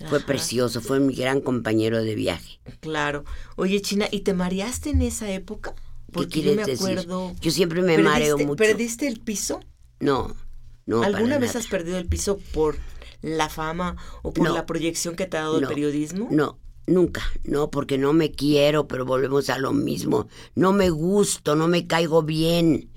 Fue 0.09 0.21
precioso, 0.21 0.81
fue 0.81 1.01
mi 1.01 1.15
gran 1.15 1.41
compañero 1.41 2.03
de 2.03 2.15
viaje. 2.15 2.61
Claro. 2.81 3.25
Oye, 3.57 3.81
China, 3.81 4.07
¿y 4.11 4.21
te 4.21 4.35
mareaste 4.35 4.91
en 4.91 5.03
esa 5.03 5.31
época? 5.31 5.75
¿Qué 5.75 6.13
Porque 6.13 6.43
yo 6.43 6.55
me 6.55 6.65
decir? 6.65 6.75
acuerdo. 6.99 7.35
Yo 7.41 7.51
siempre 7.51 7.83
me 7.83 7.99
mareo 7.99 8.37
¿Perdiste- 8.37 8.47
mucho. 8.47 8.57
¿Perdiste 8.59 9.09
el 9.09 9.21
piso? 9.21 9.61
No, 10.01 10.37
no. 10.85 11.03
¿Alguna 11.03 11.31
para 11.31 11.39
vez 11.39 11.49
nada. 11.51 11.59
has 11.61 11.67
perdido 11.67 11.99
el 11.99 12.07
piso 12.07 12.39
por 12.53 12.77
la 13.23 13.49
fama 13.49 13.97
o 14.23 14.33
por 14.33 14.49
No. 14.49 14.55
la 14.55 14.67
proyección 14.67 15.17
que 15.17 15.27
te 15.27 15.37
ha 15.37 15.43
dado 15.43 15.59
el 15.59 15.67
periodismo? 15.67 16.29
No, 16.31 16.59
nunca, 16.87 17.23
no, 17.45 17.71
porque 17.71 17.99
no 17.99 18.13
me 18.13 18.31
quiero, 18.33 18.87
pero 18.89 19.05
volvemos 19.05 19.51
a 19.51 19.59
lo 19.59 19.73
mismo. 19.73 20.29
No 20.55 20.73
me 20.73 20.91
gusto, 20.91 21.57
no 21.57 21.69
me 21.69 21.87
caigo 21.87 22.23
bien. 22.23 22.91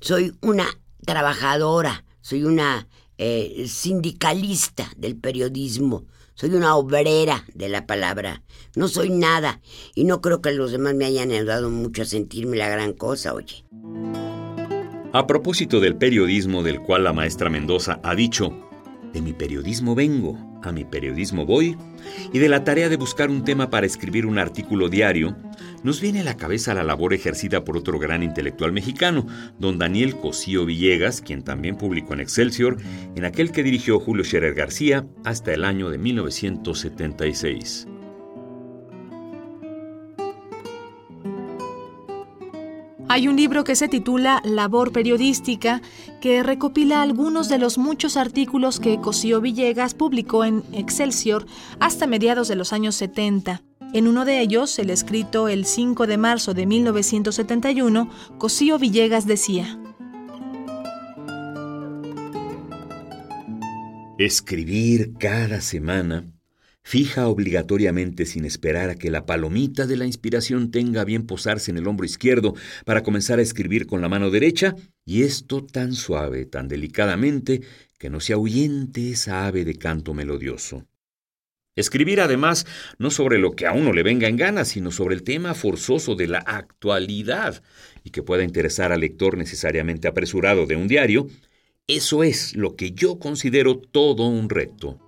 Soy 0.00 0.34
una 0.40 0.66
trabajadora, 1.04 2.04
soy 2.20 2.44
una 2.44 2.88
eh, 3.18 3.66
sindicalista 3.68 4.90
del 4.96 5.16
periodismo, 5.16 6.06
soy 6.34 6.54
una 6.54 6.74
obrera 6.76 7.44
de 7.54 7.68
la 7.68 7.86
palabra. 7.86 8.42
No 8.76 8.88
soy 8.88 9.10
nada 9.10 9.60
y 9.94 10.04
no 10.04 10.20
creo 10.20 10.40
que 10.40 10.52
los 10.52 10.70
demás 10.72 10.94
me 10.94 11.04
hayan 11.04 11.30
ayudado 11.32 11.68
mucho 11.70 12.02
a 12.02 12.06
sentirme 12.06 12.56
la 12.56 12.68
gran 12.68 12.92
cosa, 12.94 13.34
oye. 13.34 13.64
A 15.12 15.26
propósito 15.26 15.80
del 15.80 15.96
periodismo 15.96 16.62
del 16.62 16.80
cual 16.80 17.02
la 17.04 17.12
maestra 17.12 17.50
Mendoza 17.50 18.00
ha 18.04 18.14
dicho, 18.14 18.69
de 19.12 19.20
mi 19.22 19.32
periodismo 19.32 19.94
vengo, 19.94 20.38
a 20.62 20.72
mi 20.72 20.84
periodismo 20.84 21.46
voy, 21.46 21.76
y 22.32 22.38
de 22.38 22.48
la 22.48 22.64
tarea 22.64 22.88
de 22.88 22.96
buscar 22.96 23.30
un 23.30 23.44
tema 23.44 23.70
para 23.70 23.86
escribir 23.86 24.26
un 24.26 24.38
artículo 24.38 24.88
diario, 24.88 25.36
nos 25.82 26.00
viene 26.00 26.20
a 26.20 26.24
la 26.24 26.36
cabeza 26.36 26.74
la 26.74 26.84
labor 26.84 27.14
ejercida 27.14 27.64
por 27.64 27.76
otro 27.76 27.98
gran 27.98 28.22
intelectual 28.22 28.72
mexicano, 28.72 29.26
don 29.58 29.78
Daniel 29.78 30.16
Cosío 30.16 30.66
Villegas, 30.66 31.20
quien 31.20 31.42
también 31.42 31.76
publicó 31.76 32.14
en 32.14 32.20
Excelsior, 32.20 32.76
en 33.16 33.24
aquel 33.24 33.52
que 33.52 33.62
dirigió 33.62 33.98
Julio 33.98 34.24
Scherer 34.24 34.54
García 34.54 35.06
hasta 35.24 35.52
el 35.52 35.64
año 35.64 35.90
de 35.90 35.98
1976. 35.98 37.86
Hay 43.12 43.26
un 43.26 43.34
libro 43.34 43.64
que 43.64 43.74
se 43.74 43.88
titula 43.88 44.40
Labor 44.44 44.92
Periodística, 44.92 45.82
que 46.20 46.44
recopila 46.44 47.02
algunos 47.02 47.48
de 47.48 47.58
los 47.58 47.76
muchos 47.76 48.16
artículos 48.16 48.78
que 48.78 49.00
Cosío 49.00 49.40
Villegas 49.40 49.94
publicó 49.94 50.44
en 50.44 50.62
Excelsior 50.72 51.44
hasta 51.80 52.06
mediados 52.06 52.46
de 52.46 52.54
los 52.54 52.72
años 52.72 52.94
70. 52.94 53.64
En 53.94 54.06
uno 54.06 54.24
de 54.24 54.38
ellos, 54.38 54.78
el 54.78 54.90
escrito 54.90 55.48
el 55.48 55.64
5 55.64 56.06
de 56.06 56.18
marzo 56.18 56.54
de 56.54 56.66
1971, 56.66 58.08
Cosío 58.38 58.78
Villegas 58.78 59.26
decía, 59.26 59.76
Escribir 64.18 65.14
cada 65.18 65.60
semana 65.60 66.32
Fija 66.90 67.28
obligatoriamente 67.28 68.26
sin 68.26 68.44
esperar 68.44 68.90
a 68.90 68.96
que 68.96 69.12
la 69.12 69.24
palomita 69.24 69.86
de 69.86 69.96
la 69.96 70.06
inspiración 70.06 70.72
tenga 70.72 71.04
bien 71.04 71.24
posarse 71.24 71.70
en 71.70 71.78
el 71.78 71.86
hombro 71.86 72.04
izquierdo 72.04 72.56
para 72.84 73.04
comenzar 73.04 73.38
a 73.38 73.42
escribir 73.42 73.86
con 73.86 74.00
la 74.00 74.08
mano 74.08 74.28
derecha, 74.28 74.74
y 75.04 75.22
esto 75.22 75.64
tan 75.64 75.92
suave, 75.92 76.46
tan 76.46 76.66
delicadamente, 76.66 77.60
que 77.96 78.10
no 78.10 78.18
se 78.18 78.32
ahuyente 78.32 79.12
esa 79.12 79.46
ave 79.46 79.64
de 79.64 79.76
canto 79.76 80.14
melodioso. 80.14 80.84
Escribir 81.76 82.20
además 82.20 82.66
no 82.98 83.12
sobre 83.12 83.38
lo 83.38 83.52
que 83.52 83.68
a 83.68 83.72
uno 83.72 83.92
le 83.92 84.02
venga 84.02 84.26
en 84.26 84.36
gana, 84.36 84.64
sino 84.64 84.90
sobre 84.90 85.14
el 85.14 85.22
tema 85.22 85.54
forzoso 85.54 86.16
de 86.16 86.26
la 86.26 86.38
actualidad 86.38 87.62
y 88.02 88.10
que 88.10 88.24
pueda 88.24 88.42
interesar 88.42 88.90
al 88.90 88.98
lector 88.98 89.38
necesariamente 89.38 90.08
apresurado 90.08 90.66
de 90.66 90.74
un 90.74 90.88
diario, 90.88 91.28
eso 91.86 92.24
es 92.24 92.56
lo 92.56 92.74
que 92.74 92.90
yo 92.90 93.20
considero 93.20 93.78
todo 93.78 94.26
un 94.26 94.50
reto. 94.50 94.98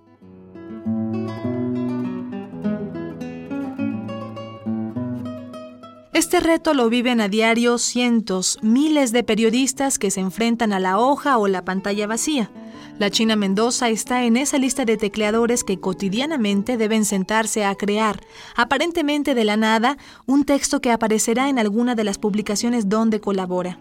Este 6.13 6.39
reto 6.39 6.75
lo 6.75 6.89
viven 6.89 7.21
a 7.21 7.27
diario 7.27 7.79
cientos, 7.79 8.59
miles 8.61 9.11
de 9.11 9.23
periodistas 9.23 9.97
que 9.97 10.11
se 10.11 10.19
enfrentan 10.19 10.71
a 10.71 10.79
la 10.79 10.99
hoja 10.99 11.39
o 11.39 11.47
la 11.47 11.65
pantalla 11.65 12.05
vacía. 12.05 12.51
La 12.99 13.09
China 13.09 13.35
Mendoza 13.35 13.89
está 13.89 14.23
en 14.23 14.37
esa 14.37 14.59
lista 14.59 14.85
de 14.85 14.95
tecleadores 14.95 15.63
que 15.63 15.79
cotidianamente 15.79 16.77
deben 16.77 17.05
sentarse 17.05 17.65
a 17.65 17.73
crear, 17.73 18.21
aparentemente 18.55 19.33
de 19.33 19.43
la 19.43 19.57
nada, 19.57 19.97
un 20.27 20.43
texto 20.45 20.81
que 20.81 20.91
aparecerá 20.91 21.49
en 21.49 21.57
alguna 21.57 21.95
de 21.95 22.03
las 22.03 22.19
publicaciones 22.19 22.89
donde 22.89 23.19
colabora. 23.19 23.79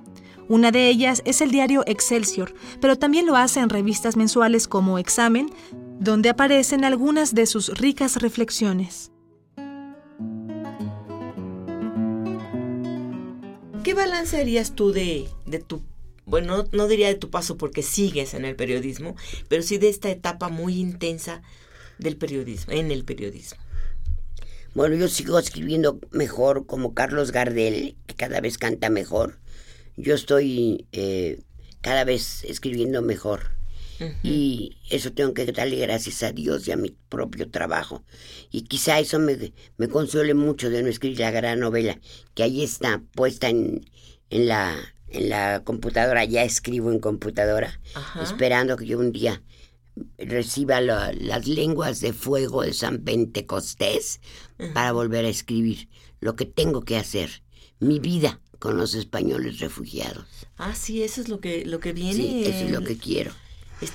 Una 0.48 0.70
de 0.70 0.88
ellas 0.88 1.20
es 1.26 1.42
el 1.42 1.50
diario 1.50 1.84
Excelsior, 1.86 2.54
pero 2.80 2.96
también 2.96 3.26
lo 3.26 3.36
hace 3.36 3.60
en 3.60 3.68
revistas 3.68 4.16
mensuales 4.16 4.68
como 4.68 4.98
Examen, 4.98 5.50
donde 6.00 6.30
aparecen 6.30 6.86
algunas 6.86 7.34
de 7.34 7.44
sus 7.44 7.68
ricas 7.78 8.16
reflexiones. 8.16 9.11
¿Qué 13.82 13.94
balance 13.94 14.40
harías 14.40 14.76
tú 14.76 14.92
de, 14.92 15.28
de 15.44 15.58
tu, 15.58 15.82
bueno, 16.24 16.64
no, 16.70 16.86
diría 16.86 17.08
de 17.08 17.16
tu 17.16 17.30
paso 17.30 17.56
porque 17.56 17.82
sigues 17.82 18.32
en 18.34 18.44
el 18.44 18.54
periodismo, 18.54 19.16
pero 19.48 19.62
sí 19.64 19.78
de 19.78 19.88
esta 19.88 20.08
etapa 20.08 20.48
muy 20.48 20.78
intensa 20.78 21.42
del 21.98 22.16
periodismo, 22.16 22.72
en 22.74 22.92
el 22.92 23.04
periodismo? 23.04 23.60
Bueno, 24.74 24.94
yo 24.94 25.08
sigo 25.08 25.36
escribiendo 25.38 25.98
mejor 26.12 26.64
como 26.64 26.94
Carlos 26.94 27.32
Gardel, 27.32 27.96
que 28.06 28.14
cada 28.14 28.40
vez 28.40 28.56
canta 28.56 28.88
mejor. 28.88 29.40
Yo 29.96 30.14
estoy 30.14 30.86
eh, 30.92 31.42
cada 31.80 32.04
vez 32.04 32.44
escribiendo 32.44 33.02
mejor. 33.02 33.50
Y 34.22 34.76
eso 34.90 35.12
tengo 35.12 35.34
que 35.34 35.44
darle 35.46 35.76
gracias 35.76 36.22
a 36.22 36.32
Dios 36.32 36.66
y 36.66 36.72
a 36.72 36.76
mi 36.76 36.90
propio 37.08 37.50
trabajo. 37.50 38.04
Y 38.50 38.62
quizá 38.62 38.98
eso 38.98 39.18
me, 39.18 39.52
me 39.76 39.88
consuele 39.88 40.34
mucho 40.34 40.70
de 40.70 40.82
no 40.82 40.88
escribir 40.88 41.20
la 41.20 41.30
gran 41.30 41.60
novela, 41.60 41.98
que 42.34 42.42
ahí 42.42 42.62
está 42.62 43.02
puesta 43.14 43.48
en, 43.48 43.88
en, 44.30 44.48
la, 44.48 44.76
en 45.08 45.28
la 45.28 45.62
computadora, 45.64 46.24
ya 46.24 46.42
escribo 46.42 46.90
en 46.90 46.98
computadora, 46.98 47.80
esperando 48.22 48.76
que 48.76 48.86
yo 48.86 48.98
un 48.98 49.12
día 49.12 49.42
reciba 50.16 50.80
las 50.80 51.46
lenguas 51.46 52.00
de 52.00 52.12
fuego 52.12 52.62
de 52.62 52.72
San 52.72 52.98
Pentecostés 53.00 54.20
para 54.74 54.92
volver 54.92 55.26
a 55.26 55.28
escribir 55.28 55.88
lo 56.20 56.34
que 56.34 56.46
tengo 56.46 56.82
que 56.82 56.96
hacer, 56.96 57.42
mi 57.78 57.98
vida 57.98 58.40
con 58.58 58.76
los 58.76 58.94
españoles 58.94 59.58
refugiados. 59.58 60.24
Ah, 60.56 60.74
sí, 60.74 61.02
eso 61.02 61.20
es 61.20 61.28
lo 61.28 61.40
que, 61.40 61.66
lo 61.66 61.80
que 61.80 61.92
viene. 61.92 62.14
Sí, 62.14 62.44
eso 62.44 62.64
es 62.64 62.70
lo 62.70 62.82
que 62.82 62.96
quiero 62.96 63.32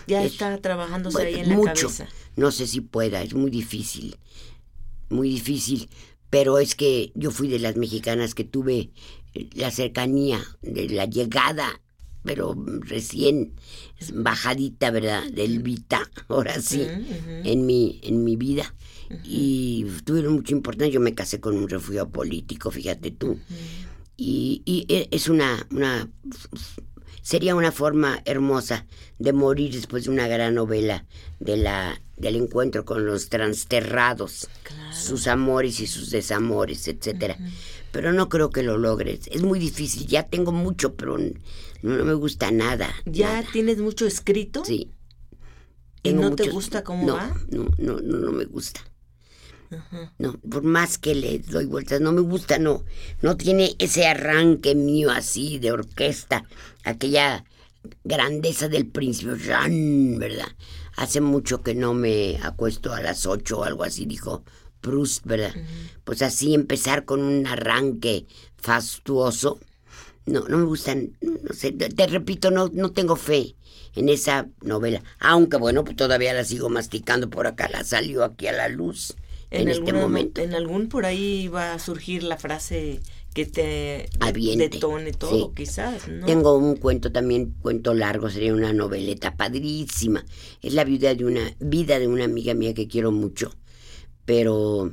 ya 0.07 0.23
está 0.23 0.57
trabajándose 0.59 1.21
ahí 1.21 1.35
en 1.35 1.49
la 1.49 1.55
mucho. 1.55 1.73
cabeza. 1.73 2.07
No 2.35 2.51
sé 2.51 2.67
si 2.67 2.81
pueda, 2.81 3.21
es 3.23 3.33
muy 3.33 3.49
difícil, 3.51 4.17
muy 5.09 5.29
difícil, 5.29 5.89
pero 6.29 6.59
es 6.59 6.75
que 6.75 7.11
yo 7.15 7.31
fui 7.31 7.47
de 7.47 7.59
las 7.59 7.75
mexicanas 7.77 8.35
que 8.35 8.43
tuve 8.43 8.91
eh, 9.33 9.49
la 9.53 9.71
cercanía 9.71 10.43
de 10.61 10.89
la 10.89 11.05
llegada, 11.05 11.81
pero 12.23 12.55
recién 12.81 13.53
bajadita, 14.13 14.91
¿verdad? 14.91 15.23
Del 15.31 15.61
Vita, 15.63 16.09
ahora 16.27 16.59
sí, 16.61 16.85
en 17.43 17.65
mi 17.65 17.99
en 18.03 18.23
mi 18.23 18.35
vida. 18.35 18.73
Y 19.23 19.85
tuvieron 20.03 20.33
mucha 20.33 20.51
importancia. 20.51 20.93
Yo 20.93 20.99
me 20.99 21.15
casé 21.15 21.39
con 21.39 21.55
un 21.55 21.69
refugiado 21.69 22.09
político, 22.09 22.71
fíjate 22.71 23.11
tú. 23.11 23.39
Y, 24.17 24.61
y 24.65 24.85
e, 24.89 25.07
es 25.11 25.29
una, 25.29 25.65
una 25.71 26.09
Sería 27.27 27.55
una 27.55 27.73
forma 27.73 28.21
hermosa 28.23 28.85
de 29.19 29.33
morir 29.33 29.73
después 29.73 30.05
de 30.05 30.11
una 30.11 30.29
gran 30.29 30.55
novela 30.55 31.03
de 31.41 31.57
la, 31.57 32.01
del 32.15 32.37
encuentro 32.37 32.85
con 32.85 33.05
los 33.05 33.27
transterrados, 33.27 34.47
sus 34.93 35.27
amores 35.27 35.81
y 35.81 35.87
sus 35.87 36.09
desamores, 36.09 36.87
etcétera. 36.87 37.37
Pero 37.91 38.13
no 38.13 38.29
creo 38.29 38.49
que 38.49 38.63
lo 38.63 38.77
logres. 38.77 39.27
Es 39.29 39.43
muy 39.43 39.59
difícil. 39.59 40.07
Ya 40.07 40.23
tengo 40.23 40.53
mucho, 40.53 40.95
pero 40.95 41.17
no, 41.17 42.05
me 42.05 42.13
gusta 42.13 42.49
nada. 42.51 42.87
¿Ya 43.03 43.43
tienes 43.51 43.79
mucho 43.79 44.07
escrito? 44.07 44.63
Sí. 44.63 44.93
¿Y 46.03 46.13
no 46.13 46.33
te 46.33 46.47
gusta 46.49 46.85
cómo 46.85 47.13
va? 47.13 47.35
No, 47.51 47.65
no, 47.77 47.99
no, 47.99 48.19
no 48.19 48.31
me 48.31 48.45
gusta. 48.45 48.79
No, 50.17 50.33
por 50.49 50.63
más 50.63 50.97
que 50.97 51.15
le 51.15 51.39
doy 51.39 51.65
vueltas, 51.65 52.01
no 52.01 52.11
me 52.11 52.21
gusta, 52.21 52.57
no. 52.59 52.83
No 53.21 53.37
tiene 53.37 53.75
ese 53.79 54.07
arranque 54.07 54.75
mío 54.75 55.11
así 55.11 55.59
de 55.59 55.71
orquesta, 55.71 56.43
aquella 56.83 57.43
grandeza 58.03 58.67
del 58.67 58.87
príncipe, 58.87 59.31
¿verdad? 59.31 60.47
Hace 60.95 61.21
mucho 61.21 61.61
que 61.61 61.75
no 61.75 61.93
me 61.93 62.39
acuesto 62.41 62.93
a 62.93 63.01
las 63.01 63.25
ocho 63.25 63.59
o 63.59 63.63
algo 63.63 63.83
así, 63.83 64.05
dijo 64.05 64.43
Proust, 64.81 65.25
¿verdad? 65.25 65.53
Pues 66.03 66.21
así 66.21 66.53
empezar 66.53 67.05
con 67.05 67.21
un 67.21 67.45
arranque 67.45 68.25
fastuoso. 68.57 69.59
No, 70.25 70.41
no 70.49 70.57
me 70.57 70.65
gustan, 70.65 71.13
no 71.21 71.53
sé, 71.53 71.71
te, 71.71 72.07
repito, 72.07 72.51
no, 72.51 72.69
no 72.73 72.91
tengo 72.91 73.15
fe 73.15 73.55
en 73.95 74.09
esa 74.09 74.47
novela. 74.61 75.01
Aunque 75.19 75.55
bueno, 75.57 75.85
pues 75.85 75.95
todavía 75.95 76.33
la 76.33 76.43
sigo 76.43 76.67
masticando 76.69 77.29
por 77.29 77.47
acá, 77.47 77.69
la 77.69 77.85
salió 77.85 78.25
aquí 78.25 78.47
a 78.47 78.51
la 78.51 78.67
luz 78.67 79.15
en, 79.51 79.67
este 79.67 79.93
momento. 79.93 80.41
En 80.41 80.53
algún 80.53 80.89
por 80.89 81.05
ahí 81.05 81.47
va 81.47 81.73
a 81.73 81.79
surgir 81.79 82.23
la 82.23 82.37
frase 82.37 82.99
que 83.33 83.45
te 83.45 84.09
detone 84.57 85.11
todo, 85.13 85.53
quizás. 85.53 86.07
¿no? 86.07 86.25
Tengo 86.25 86.57
un 86.57 86.75
cuento 86.75 87.11
también, 87.11 87.53
cuento 87.61 87.93
largo, 87.93 88.29
sería 88.29 88.53
una 88.53 88.73
noveleta 88.73 89.35
padrísima. 89.35 90.25
Es 90.61 90.73
la 90.73 90.83
vida 90.83 91.13
de 91.13 91.25
una 91.25 91.55
vida 91.59 91.99
de 91.99 92.07
una 92.07 92.25
amiga 92.25 92.53
mía 92.53 92.73
que 92.73 92.87
quiero 92.87 93.11
mucho, 93.11 93.53
pero 94.25 94.91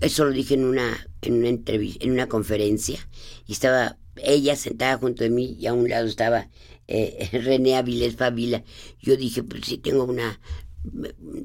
eso 0.00 0.24
lo 0.24 0.30
dije 0.30 0.54
en 0.54 0.64
una 0.64 1.08
en 1.22 1.34
una 1.34 1.48
entrevista, 1.48 2.04
en 2.04 2.12
una 2.12 2.28
conferencia 2.28 3.08
y 3.46 3.52
estaba 3.52 3.96
ella 4.16 4.56
sentada 4.56 4.98
junto 4.98 5.24
de 5.24 5.30
mí 5.30 5.56
y 5.58 5.66
a 5.66 5.72
un 5.72 5.88
lado 5.88 6.06
estaba 6.06 6.48
eh, 6.86 7.28
René 7.32 7.76
Avilés 7.76 8.16
Favila. 8.16 8.62
Yo 9.00 9.16
dije, 9.16 9.42
pues 9.42 9.64
sí 9.64 9.78
tengo 9.78 10.04
una 10.04 10.40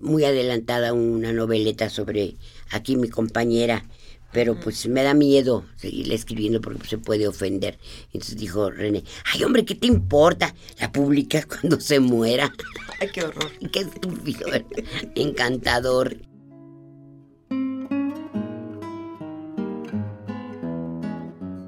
muy 0.01 0.23
adelantada 0.23 0.93
una 0.93 1.33
noveleta 1.33 1.89
sobre 1.89 2.35
aquí 2.71 2.95
mi 2.95 3.09
compañera, 3.09 3.85
pero 4.31 4.59
pues 4.59 4.87
me 4.87 5.03
da 5.03 5.13
miedo 5.13 5.65
seguirle 5.75 6.15
escribiendo 6.15 6.61
porque 6.61 6.87
se 6.87 6.97
puede 6.97 7.27
ofender. 7.27 7.77
Entonces 8.07 8.37
dijo 8.37 8.69
René, 8.69 9.03
ay 9.33 9.43
hombre, 9.43 9.65
¿qué 9.65 9.75
te 9.75 9.87
importa? 9.87 10.53
La 10.79 10.91
publicas 10.91 11.45
cuando 11.47 11.79
se 11.79 11.99
muera. 11.99 12.53
Ay, 12.99 13.09
qué 13.13 13.23
horror. 13.23 13.51
qué 13.71 13.79
estúpido, 13.79 14.47
encantador. 15.15 16.17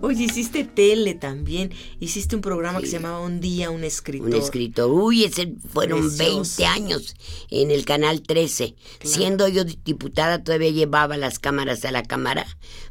Oye, 0.02 0.26
hiciste 0.26 0.64
tele 0.64 1.16
también. 1.16 1.72
Hiciste 2.00 2.36
un 2.36 2.42
programa 2.42 2.80
que 2.80 2.86
se 2.86 2.94
llamaba 2.94 3.20
Un 3.20 3.40
día, 3.40 3.72
un 3.72 3.84
escritor. 3.84 4.28
Un 4.28 4.36
escritor. 4.36 4.92
Uy, 4.92 5.24
ese 5.24 5.54
fueron 5.72 6.16
20 6.16 6.66
años 6.66 7.16
en 7.50 7.72
el 7.72 7.84
Canal 7.84 8.22
13. 8.22 8.76
Siendo 9.04 9.48
yo 9.48 9.64
diputada, 9.64 10.44
todavía 10.44 10.70
llevaba 10.70 11.18
las 11.18 11.40
cámaras 11.40 11.84
a 11.86 11.92
la 11.92 12.04
cámara 12.04 12.46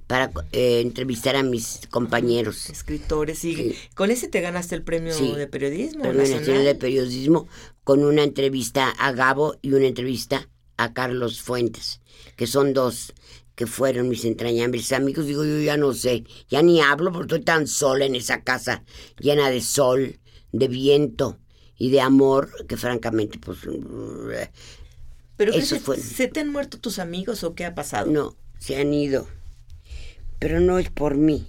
para 0.07 0.33
eh, 0.53 0.81
entrevistar 0.81 1.37
a 1.37 1.43
mis 1.43 1.81
compañeros. 1.91 2.71
Escritores, 2.71 3.45
y 3.45 3.77
con 3.95 4.11
ese 4.11 4.29
te 4.29 4.41
ganaste 4.41 4.75
el 4.75 4.83
premio 4.83 5.15
de 5.17 5.47
periodismo. 5.47 6.03
Premio 6.03 6.23
nacional 6.23 6.65
de 6.65 6.75
periodismo 6.75 7.47
con 7.85 8.05
una 8.05 8.25
entrevista 8.25 8.91
a 8.91 9.13
Gabo 9.13 9.57
y 9.63 9.73
una 9.73 9.87
entrevista 9.87 10.49
a 10.77 10.93
Carlos 10.93 11.41
Fuentes, 11.41 12.01
que 12.37 12.47
son 12.47 12.73
dos 12.73 13.15
que 13.57 13.67
fueron 13.67 14.09
mis 14.09 14.25
entrañables 14.25 14.93
amigos, 14.93 15.27
digo 15.27 15.45
yo 15.45 15.59
ya 15.61 15.77
no 15.77 15.93
sé, 15.95 16.25
ya 16.49 16.63
ni 16.63 16.81
hablo 16.81 17.11
porque 17.11 17.35
estoy 17.35 17.45
tan 17.45 17.67
sola 17.67 18.05
en 18.05 18.15
esa 18.15 18.43
casa 18.43 18.85
llena 19.19 19.51
de 19.51 19.61
sol, 19.63 20.21
de 20.53 20.69
viento 20.69 21.39
y 21.77 21.91
de 21.91 22.01
amor 22.01 22.67
que 22.69 22.77
francamente 22.77 23.39
pues... 23.39 23.59
¿Pero 25.37 25.53
eso 25.53 25.75
se, 25.75 25.81
fue... 25.81 25.97
se 25.99 26.29
te 26.29 26.41
han 26.41 26.51
muerto 26.51 26.79
tus 26.79 26.99
amigos 26.99 27.43
o 27.45 27.55
qué 27.55 27.65
ha 27.65 27.75
pasado? 27.75 28.11
No, 28.11 28.37
se 28.59 28.77
han 28.77 28.93
ido, 28.93 29.27
pero 30.39 30.61
no 30.61 30.79
es 30.79 30.91
por 30.91 31.17
mí, 31.17 31.49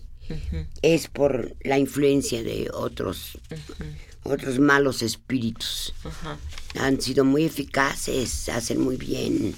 es 0.82 1.10
por 1.10 1.56
la 1.62 1.78
influencia 1.78 2.42
de 2.42 2.70
otros 2.74 3.38
otros 4.24 4.60
malos 4.60 5.02
espíritus. 5.02 5.94
Han 6.76 7.02
sido 7.02 7.24
muy 7.24 7.46
eficaces, 7.46 8.50
hacen 8.50 8.82
muy 8.82 8.98
bien. 8.98 9.56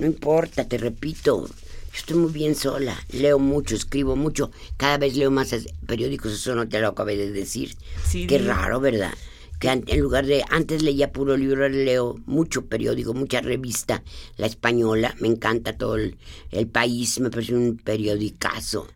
No 0.00 0.06
importa, 0.06 0.66
te 0.66 0.78
repito, 0.78 1.46
yo 1.46 1.54
estoy 1.94 2.16
muy 2.16 2.32
bien 2.32 2.54
sola. 2.54 2.96
Leo 3.12 3.38
mucho, 3.38 3.74
escribo 3.76 4.16
mucho. 4.16 4.50
Cada 4.76 4.96
vez 4.98 5.16
leo 5.16 5.30
más 5.30 5.54
periódicos, 5.86 6.32
eso 6.32 6.54
no 6.54 6.68
te 6.68 6.80
lo 6.80 6.88
acabé 6.88 7.16
de 7.16 7.30
decir. 7.30 7.76
Sí, 8.04 8.26
Qué 8.26 8.38
dime. 8.38 8.50
raro, 8.52 8.80
¿verdad? 8.80 9.12
Que 9.58 9.68
en 9.68 10.00
lugar 10.00 10.24
de 10.24 10.42
antes 10.48 10.82
leía 10.82 11.12
puro 11.12 11.36
libro, 11.36 11.68
leo 11.68 12.18
mucho 12.24 12.64
periódico, 12.64 13.12
mucha 13.12 13.42
revista. 13.42 14.02
La 14.38 14.46
española, 14.46 15.14
me 15.20 15.28
encanta 15.28 15.76
todo 15.76 15.96
el, 15.96 16.16
el 16.50 16.66
país, 16.66 17.20
me 17.20 17.28
parece 17.28 17.54
un 17.54 17.76
periodicazo. 17.76 18.88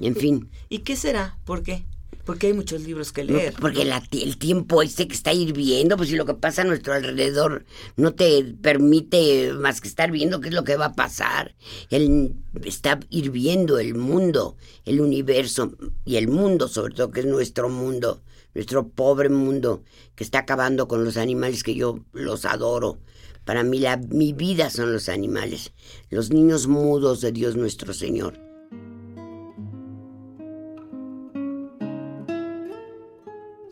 En 0.00 0.16
fin, 0.16 0.48
¿Y 0.68 0.80
qué 0.80 0.96
será? 0.96 1.38
¿Por 1.44 1.62
qué? 1.62 1.84
Porque 2.28 2.48
hay 2.48 2.52
muchos 2.52 2.82
libros 2.82 3.10
que 3.10 3.24
No, 3.24 3.38
leer. 3.38 3.54
Porque 3.58 3.86
la 3.86 4.02
el 4.12 4.36
tiempo 4.36 4.82
este 4.82 5.08
que 5.08 5.14
está 5.14 5.32
hirviendo, 5.32 5.96
pues 5.96 6.10
si 6.10 6.14
lo 6.14 6.26
que 6.26 6.34
pasa 6.34 6.60
a 6.60 6.66
nuestro 6.66 6.92
alrededor 6.92 7.64
no 7.96 8.12
te 8.12 8.44
permite 8.44 9.54
más 9.54 9.80
que 9.80 9.88
estar 9.88 10.10
viendo 10.10 10.38
qué 10.42 10.50
es 10.50 10.54
lo 10.54 10.62
que 10.62 10.76
va 10.76 10.84
a 10.84 10.92
pasar. 10.92 11.54
El, 11.88 12.34
está 12.66 13.00
hirviendo 13.08 13.78
el 13.78 13.94
mundo, 13.94 14.58
el 14.84 15.00
universo 15.00 15.72
y 16.04 16.16
el 16.16 16.28
mundo, 16.28 16.68
sobre 16.68 16.92
todo 16.92 17.12
que 17.12 17.20
es 17.20 17.26
nuestro 17.26 17.70
mundo, 17.70 18.20
nuestro 18.54 18.88
pobre 18.88 19.30
mundo 19.30 19.82
que 20.14 20.22
está 20.22 20.40
acabando 20.40 20.86
con 20.86 21.06
los 21.06 21.16
animales 21.16 21.62
que 21.62 21.76
yo 21.76 22.00
los 22.12 22.44
adoro. 22.44 22.98
Para 23.46 23.62
mí 23.62 23.78
la, 23.78 23.96
mi 23.96 24.34
vida 24.34 24.68
son 24.68 24.92
los 24.92 25.08
animales, 25.08 25.72
los 26.10 26.28
niños 26.28 26.66
mudos 26.66 27.22
de 27.22 27.32
Dios 27.32 27.56
nuestro 27.56 27.94
Señor. 27.94 28.47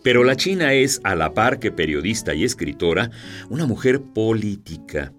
Pero 0.07 0.23
la 0.23 0.37
China 0.37 0.73
es, 0.73 1.01
a 1.03 1.17
la 1.17 1.35
par 1.35 1.59
que 1.59 1.73
periodista 1.73 2.33
y 2.33 2.45
escritora, 2.45 3.11
una 3.51 3.67
mujer 3.67 4.01
política. 4.01 5.13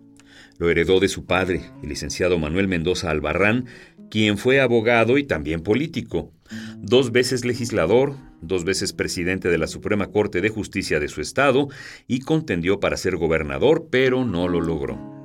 Lo 0.59 0.69
heredó 0.69 1.01
de 1.01 1.09
su 1.09 1.25
padre, 1.25 1.73
el 1.83 1.89
licenciado 1.89 2.39
Manuel 2.39 2.69
Mendoza 2.69 3.09
Albarrán, 3.09 3.65
quien 4.09 4.37
fue 4.37 4.61
abogado 4.61 5.17
y 5.17 5.25
también 5.25 5.59
político. 5.59 6.31
Dos 6.77 7.11
veces 7.11 7.43
legislador, 7.43 8.15
dos 8.41 8.63
veces 8.63 8.93
presidente 8.93 9.49
de 9.49 9.57
la 9.57 9.67
Suprema 9.67 10.07
Corte 10.07 10.39
de 10.39 10.47
Justicia 10.47 11.01
de 11.01 11.09
su 11.09 11.19
estado 11.19 11.67
y 12.07 12.19
contendió 12.19 12.79
para 12.79 12.95
ser 12.95 13.17
gobernador, 13.17 13.89
pero 13.91 14.23
no 14.23 14.47
lo 14.47 14.61
logró. 14.61 15.16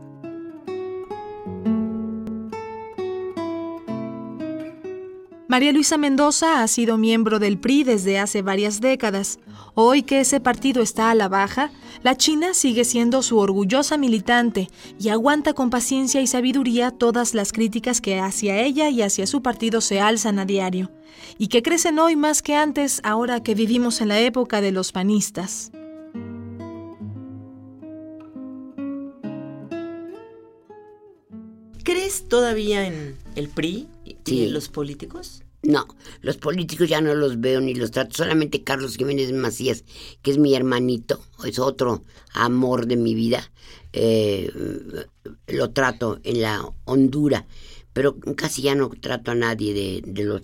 María 5.52 5.70
Luisa 5.70 5.98
Mendoza 5.98 6.62
ha 6.62 6.66
sido 6.66 6.96
miembro 6.96 7.38
del 7.38 7.58
PRI 7.58 7.84
desde 7.84 8.18
hace 8.18 8.40
varias 8.40 8.80
décadas. 8.80 9.38
Hoy 9.74 10.02
que 10.02 10.20
ese 10.20 10.40
partido 10.40 10.80
está 10.80 11.10
a 11.10 11.14
la 11.14 11.28
baja, 11.28 11.70
la 12.02 12.16
China 12.16 12.54
sigue 12.54 12.86
siendo 12.86 13.20
su 13.20 13.36
orgullosa 13.36 13.98
militante 13.98 14.70
y 14.98 15.10
aguanta 15.10 15.52
con 15.52 15.68
paciencia 15.68 16.22
y 16.22 16.26
sabiduría 16.26 16.90
todas 16.90 17.34
las 17.34 17.52
críticas 17.52 18.00
que 18.00 18.18
hacia 18.18 18.62
ella 18.62 18.88
y 18.88 19.02
hacia 19.02 19.26
su 19.26 19.42
partido 19.42 19.82
se 19.82 20.00
alzan 20.00 20.38
a 20.38 20.46
diario, 20.46 20.90
y 21.36 21.48
que 21.48 21.62
crecen 21.62 21.98
hoy 21.98 22.16
más 22.16 22.40
que 22.40 22.54
antes 22.56 23.02
ahora 23.04 23.42
que 23.42 23.54
vivimos 23.54 24.00
en 24.00 24.08
la 24.08 24.20
época 24.20 24.62
de 24.62 24.72
los 24.72 24.90
panistas. 24.90 25.70
¿Crees 31.84 32.26
todavía 32.28 32.86
en 32.86 33.16
el 33.34 33.48
PRI 33.48 33.88
y 34.04 34.16
Sí. 34.24 34.44
en 34.44 34.54
los 34.54 34.68
políticos? 34.68 35.41
No, 35.62 35.86
los 36.22 36.38
políticos 36.38 36.88
ya 36.88 37.00
no 37.00 37.14
los 37.14 37.40
veo 37.40 37.60
ni 37.60 37.74
los 37.74 37.92
trato. 37.92 38.14
Solamente 38.16 38.64
Carlos 38.64 38.96
Jiménez 38.96 39.32
Macías, 39.32 39.84
que 40.20 40.32
es 40.32 40.38
mi 40.38 40.54
hermanito, 40.54 41.20
es 41.44 41.58
otro 41.60 42.02
amor 42.34 42.86
de 42.86 42.96
mi 42.96 43.14
vida. 43.14 43.50
eh, 43.92 44.50
lo 45.48 45.70
trato 45.70 46.18
en 46.24 46.40
la 46.42 46.64
hondura, 46.84 47.46
pero 47.92 48.16
casi 48.36 48.62
ya 48.62 48.74
no 48.74 48.88
trato 48.90 49.30
a 49.30 49.34
nadie 49.34 49.74
de, 49.74 50.02
de 50.06 50.24
los 50.24 50.42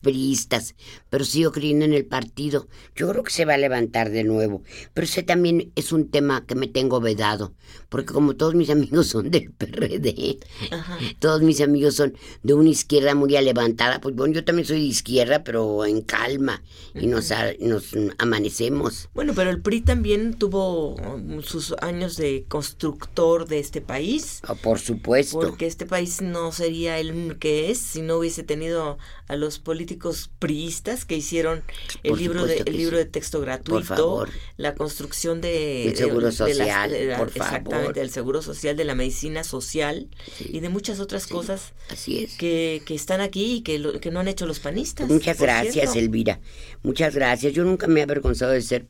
priistas. 0.00 0.74
Pero 1.10 1.24
sigo 1.24 1.52
creyendo 1.52 1.84
en 1.84 1.92
el 1.92 2.04
partido. 2.06 2.68
Yo 2.94 3.08
creo 3.10 3.22
que 3.22 3.30
se 3.32 3.44
va 3.44 3.54
a 3.54 3.58
levantar 3.58 4.10
de 4.10 4.24
nuevo. 4.24 4.62
Pero 4.94 5.04
ese 5.04 5.22
también 5.22 5.72
es 5.76 5.92
un 5.92 6.08
tema 6.10 6.44
que 6.46 6.54
me 6.54 6.66
tengo 6.68 7.00
vedado, 7.00 7.54
porque 7.88 8.12
como 8.12 8.34
todos 8.36 8.54
mis 8.54 8.70
amigos 8.76 9.08
son 9.08 9.30
del 9.30 9.50
PRD, 9.52 10.38
Ajá. 10.70 10.98
todos 11.18 11.42
mis 11.42 11.60
amigos 11.60 11.94
son 11.96 12.14
de 12.42 12.54
una 12.54 12.68
izquierda 12.70 13.14
muy 13.14 13.30
levantada. 13.30 14.00
Pues 14.00 14.14
bueno, 14.14 14.34
yo 14.34 14.44
también 14.44 14.66
soy 14.66 14.80
de 14.80 14.86
izquierda, 14.86 15.42
pero 15.44 15.84
en 15.84 16.02
calma. 16.02 16.62
Y 16.94 17.06
nos, 17.08 17.30
a- 17.30 17.52
nos 17.60 17.90
amanecemos. 18.18 19.08
Bueno, 19.14 19.32
pero 19.34 19.50
el 19.50 19.60
PRI 19.60 19.82
también 19.82 20.34
tuvo 20.34 20.94
um, 20.94 21.42
sus 21.42 21.74
años 21.80 22.16
de 22.16 22.44
constructor 22.48 23.46
de 23.48 23.58
este 23.58 23.80
país. 23.80 24.40
Oh, 24.48 24.54
por 24.54 24.78
supuesto. 24.78 25.40
Porque 25.40 25.66
este 25.66 25.84
país 25.86 26.22
no 26.22 26.52
sería 26.52 26.85
el 26.86 27.36
que 27.38 27.70
es 27.70 27.78
si 27.78 28.00
no 28.02 28.16
hubiese 28.18 28.42
tenido 28.42 28.98
a 29.28 29.36
los 29.36 29.58
políticos 29.58 30.30
priistas 30.38 31.04
que 31.04 31.16
hicieron 31.16 31.62
el 32.02 32.10
Por 32.10 32.18
libro 32.20 32.46
de 32.46 32.58
el 32.64 32.76
libro 32.76 32.96
sí. 32.96 33.04
de 33.04 33.10
texto 33.10 33.40
gratuito, 33.40 33.82
favor. 33.84 34.30
la 34.56 34.74
construcción 34.74 35.40
de 35.40 35.88
El 35.88 35.96
seguro 35.96 36.26
de- 36.26 36.32
social, 36.32 36.90
de 36.90 37.06
la- 37.06 37.18
por 37.18 37.30
favor. 37.30 37.46
exactamente 37.46 38.00
del 38.00 38.10
seguro 38.10 38.42
social, 38.42 38.76
de 38.76 38.84
la 38.84 38.94
medicina 38.94 39.42
social 39.44 40.08
Sí. 40.38 40.50
y 40.52 40.60
de 40.60 40.68
muchas 40.68 41.00
otras 41.00 41.26
cosas 41.26 41.72
Así 41.90 42.24
es. 42.24 42.36
que, 42.36 42.82
que 42.86 42.94
están 42.94 43.20
aquí 43.20 43.56
y 43.56 43.60
que, 43.62 43.78
lo- 43.78 44.00
que 44.00 44.10
no 44.10 44.20
han 44.20 44.28
hecho 44.28 44.46
los 44.46 44.60
panistas. 44.60 45.08
Muchas 45.08 45.40
gracias, 45.40 45.72
cierto. 45.92 45.98
Elvira. 45.98 46.40
Muchas 46.82 47.14
gracias. 47.14 47.52
Yo 47.52 47.64
nunca 47.64 47.86
me 47.88 48.00
he 48.00 48.02
avergonzado 48.04 48.52
de 48.52 48.62
ser 48.62 48.86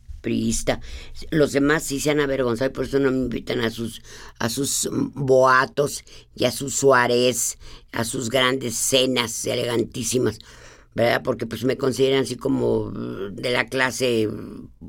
Los 1.31 1.53
demás 1.53 1.83
sí 1.85 2.01
se 2.01 2.11
han 2.11 2.21
avergonzado 2.21 2.71
y 2.71 2.73
por 2.73 2.85
eso 2.85 2.99
no 2.99 3.11
me 3.11 3.19
invitan 3.19 3.61
a 3.61 3.71
sus 3.71 4.03
a 4.39 4.49
sus 4.49 4.89
boatos 4.93 6.05
y 6.35 6.45
a 6.45 6.51
sus 6.51 6.75
Suárez, 6.75 7.59
a 7.93 8.05
sus 8.05 8.31
grandes 8.31 8.75
cenas 8.75 9.45
elegantísimas. 9.47 10.39
¿Verdad? 10.95 11.23
Porque 11.23 11.47
pues 11.47 11.63
me 11.65 11.77
consideran 11.77 12.23
así 12.23 12.37
como 12.37 12.87
mm, 12.87 13.35
de 13.35 13.51
la 13.51 13.67
clase 13.67 14.31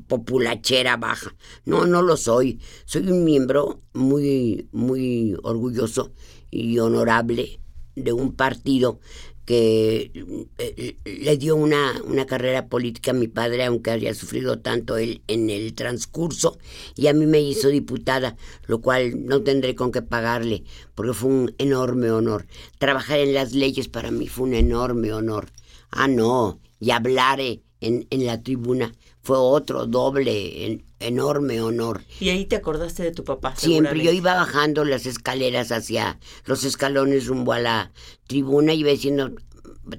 populachera 0.06 0.96
baja. 0.96 1.34
No, 1.66 1.84
no 1.84 2.00
lo 2.00 2.16
soy. 2.16 2.60
Soy 2.86 3.10
un 3.10 3.24
miembro 3.24 3.82
muy, 3.92 4.68
muy 4.72 5.36
orgulloso 5.42 6.14
y 6.50 6.78
honorable 6.78 7.60
de 7.94 8.12
un 8.12 8.34
partido 8.34 9.00
que 9.48 10.12
eh, 10.58 10.96
le 11.06 11.38
dio 11.38 11.56
una, 11.56 12.02
una 12.04 12.26
carrera 12.26 12.66
política 12.66 13.12
a 13.12 13.14
mi 13.14 13.28
padre, 13.28 13.64
aunque 13.64 13.90
haya 13.90 14.12
sufrido 14.12 14.58
tanto 14.58 14.98
él 14.98 15.22
en 15.26 15.48
el 15.48 15.72
transcurso, 15.72 16.58
y 16.96 17.06
a 17.06 17.14
mí 17.14 17.24
me 17.24 17.40
hizo 17.40 17.68
diputada, 17.68 18.36
lo 18.66 18.82
cual 18.82 19.24
no 19.24 19.40
tendré 19.40 19.74
con 19.74 19.90
qué 19.90 20.02
pagarle, 20.02 20.64
porque 20.94 21.14
fue 21.14 21.30
un 21.30 21.54
enorme 21.56 22.10
honor. 22.10 22.46
Trabajar 22.76 23.20
en 23.20 23.32
las 23.32 23.54
leyes 23.54 23.88
para 23.88 24.10
mí 24.10 24.28
fue 24.28 24.48
un 24.48 24.52
enorme 24.52 25.14
honor. 25.14 25.46
Ah, 25.90 26.08
no, 26.08 26.60
y 26.78 26.90
hablar 26.90 27.40
eh, 27.40 27.62
en, 27.80 28.06
en 28.10 28.26
la 28.26 28.42
tribuna 28.42 28.92
fue 29.22 29.38
otro 29.38 29.86
doble, 29.86 30.82
enorme 31.00 31.60
honor. 31.60 32.02
Y 32.20 32.30
ahí 32.30 32.44
te 32.44 32.56
acordaste 32.56 33.02
de 33.02 33.12
tu 33.12 33.24
papá. 33.24 33.54
Siempre 33.56 34.02
yo 34.02 34.12
iba 34.12 34.34
bajando 34.34 34.84
las 34.84 35.06
escaleras 35.06 35.72
hacia 35.72 36.18
los 36.44 36.64
escalones 36.64 37.26
rumbo 37.26 37.52
a 37.52 37.60
la 37.60 37.92
tribuna 38.26 38.74
y 38.74 38.80
iba 38.80 38.90
diciendo, 38.90 39.32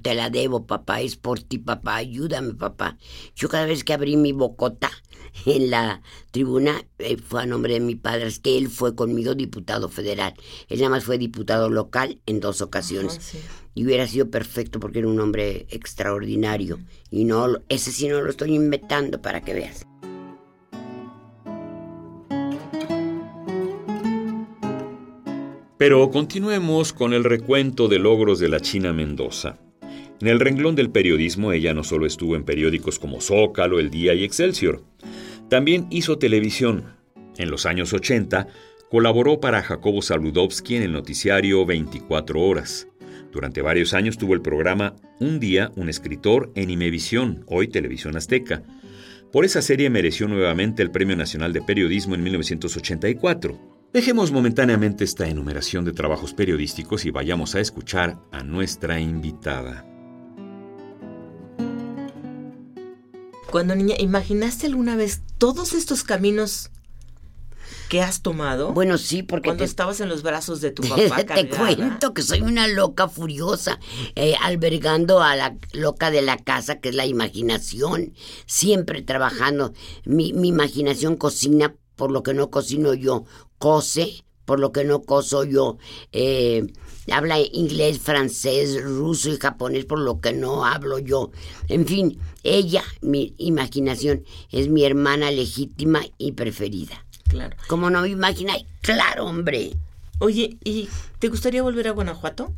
te 0.02 0.14
la 0.14 0.30
debo, 0.30 0.66
papá, 0.66 1.02
es 1.02 1.16
por 1.16 1.42
ti, 1.42 1.58
papá, 1.58 1.96
ayúdame, 1.96 2.54
papá. 2.54 2.98
Yo 3.36 3.50
cada 3.50 3.66
vez 3.66 3.84
que 3.84 3.94
abrí 3.94 4.18
mi 4.18 4.32
bocota 4.32 4.92
en 5.46 5.70
la 5.70 6.02
tribuna 6.32 6.86
eh, 6.98 7.18
fue 7.18 7.44
a 7.44 7.46
nombre 7.46 7.74
de 7.74 7.80
mi 7.80 7.96
padre, 7.96 8.28
es 8.28 8.40
que 8.40 8.58
él 8.58 8.70
fue 8.70 8.96
conmigo 8.96 9.36
diputado 9.36 9.90
federal. 9.90 10.34
Él 10.68 10.80
nada 10.80 10.92
más 10.92 11.04
fue 11.04 11.18
diputado 11.18 11.70
local 11.70 12.20
en 12.26 12.40
dos 12.40 12.62
ocasiones. 12.62 13.14
Ajá, 13.14 13.22
sí. 13.22 13.40
Y 13.76 13.86
hubiera 13.86 14.08
sido 14.08 14.30
perfecto 14.30 14.80
porque 14.80 15.00
era 15.00 15.08
un 15.08 15.20
hombre 15.20 15.68
extraordinario. 15.70 16.80
Y 17.12 17.24
no, 17.26 17.60
ese 17.70 17.92
sí 17.92 18.08
no 18.08 18.20
lo 18.22 18.30
estoy 18.30 18.54
inventando 18.54 19.22
para 19.22 19.42
que 19.42 19.54
veas. 19.54 19.86
Pero 25.80 26.12
continuemos 26.12 26.92
con 26.92 27.14
el 27.14 27.24
recuento 27.24 27.88
de 27.88 28.00
logros 28.00 28.38
de 28.40 28.50
la 28.50 28.60
China 28.60 28.92
Mendoza. 28.92 29.60
En 30.20 30.28
el 30.28 30.42
renglón 30.42 30.76
del 30.76 30.90
periodismo 30.90 31.54
ella 31.54 31.74
no 31.74 31.86
solo 31.86 32.06
estuvo 32.06 32.36
en 32.36 32.44
periódicos 32.44 33.00
como 33.00 33.22
Zócalo, 33.22 33.80
El 33.80 33.90
Día 33.90 34.14
y 34.14 34.26
Excelsior, 34.26 34.84
también 35.48 35.88
hizo 35.90 36.18
televisión. 36.18 36.98
En 37.38 37.50
los 37.50 37.66
años 37.66 37.94
80 37.94 38.48
colaboró 38.90 39.40
para 39.40 39.64
Jacobo 39.64 40.02
Saludowski 40.02 40.76
en 40.76 40.84
el 40.84 40.92
noticiario 40.92 41.66
24 41.66 42.42
horas. 42.42 42.90
Durante 43.32 43.62
varios 43.62 43.94
años 43.94 44.18
tuvo 44.18 44.34
el 44.34 44.42
programa 44.42 44.98
Un 45.22 45.40
día, 45.40 45.72
un 45.78 45.88
escritor 45.88 46.52
en 46.56 46.72
Imevisión, 46.72 47.46
hoy 47.48 47.70
Televisión 47.70 48.18
Azteca. 48.18 48.64
Por 49.32 49.46
esa 49.46 49.62
serie 49.62 49.90
mereció 49.90 50.28
nuevamente 50.28 50.84
el 50.84 50.92
Premio 50.92 51.16
Nacional 51.16 51.54
de 51.54 51.62
Periodismo 51.62 52.16
en 52.16 52.24
1984. 52.24 53.79
Dejemos 53.94 54.32
momentáneamente 54.32 55.04
esta 55.04 55.28
enumeración 55.28 55.84
de 55.84 55.94
trabajos 55.94 56.34
periodísticos 56.34 57.06
y 57.06 57.12
vayamos 57.12 57.56
a 57.56 57.60
escuchar 57.60 58.20
a 58.32 58.44
nuestra 58.44 59.00
invitada. 59.00 59.86
cuando 63.52 63.74
niña, 63.76 63.96
¿imaginaste 63.98 64.68
alguna 64.68 64.96
vez 64.96 65.22
todos 65.40 65.74
estos 65.74 66.04
caminos 66.04 66.70
que 67.90 68.00
has 68.00 68.22
tomado? 68.22 68.74
Bueno, 68.74 69.00
sí, 69.00 69.24
porque 69.24 69.46
cuando 69.50 69.64
te- 69.64 69.66
estabas 69.66 70.00
en 70.02 70.08
los 70.10 70.22
brazos 70.22 70.62
de 70.62 70.70
tu 70.70 70.84
papá. 70.88 71.24
te 71.24 71.50
cuento 71.50 72.14
que 72.14 72.22
soy 72.22 72.42
una 72.42 72.68
loca 72.68 73.08
furiosa, 73.08 73.80
eh, 74.14 74.36
albergando 74.40 75.24
a 75.24 75.36
la 75.36 75.58
loca 75.74 76.12
de 76.12 76.22
la 76.22 76.38
casa, 76.38 76.80
que 76.80 76.90
es 76.90 76.96
la 76.96 77.08
imaginación, 77.08 78.14
siempre 78.46 79.02
trabajando. 79.02 79.74
Mi, 80.06 80.32
mi 80.32 80.50
imaginación 80.50 81.16
cocina 81.16 81.74
por 81.96 82.12
lo 82.12 82.22
que 82.22 82.36
no 82.36 82.52
cocino 82.52 82.94
yo, 82.94 83.26
cose 83.60 84.24
por 84.46 84.60
lo 84.60 84.72
que 84.72 84.84
no 84.84 85.04
coso 85.04 85.44
yo, 85.44 85.78
eh, 86.12 86.66
habla 87.12 87.38
inglés, 87.40 88.00
francés, 88.00 88.82
ruso 88.84 89.30
y 89.30 89.38
japonés 89.38 89.86
por 89.86 90.00
lo 90.00 90.20
que 90.22 90.34
no 90.34 90.66
hablo 90.66 90.98
yo. 90.98 91.30
En 91.68 91.86
fin, 91.86 92.18
ella, 92.44 92.84
mi 93.02 93.36
imaginación, 93.38 94.24
es 94.52 94.68
mi 94.70 94.84
hermana 94.86 95.30
legítima 95.30 96.02
y 96.18 96.32
preferida. 96.32 97.06
Claro. 97.28 97.56
Como 97.68 97.92
no 97.92 98.02
me 98.02 98.10
imagina, 98.10 98.56
claro, 98.82 99.26
hombre. 99.28 99.74
Oye, 100.18 100.58
¿y 100.64 100.90
te 101.20 101.28
gustaría 101.28 101.62
volver 101.62 101.88
a 101.88 101.92
Guanajuato? 101.92 102.52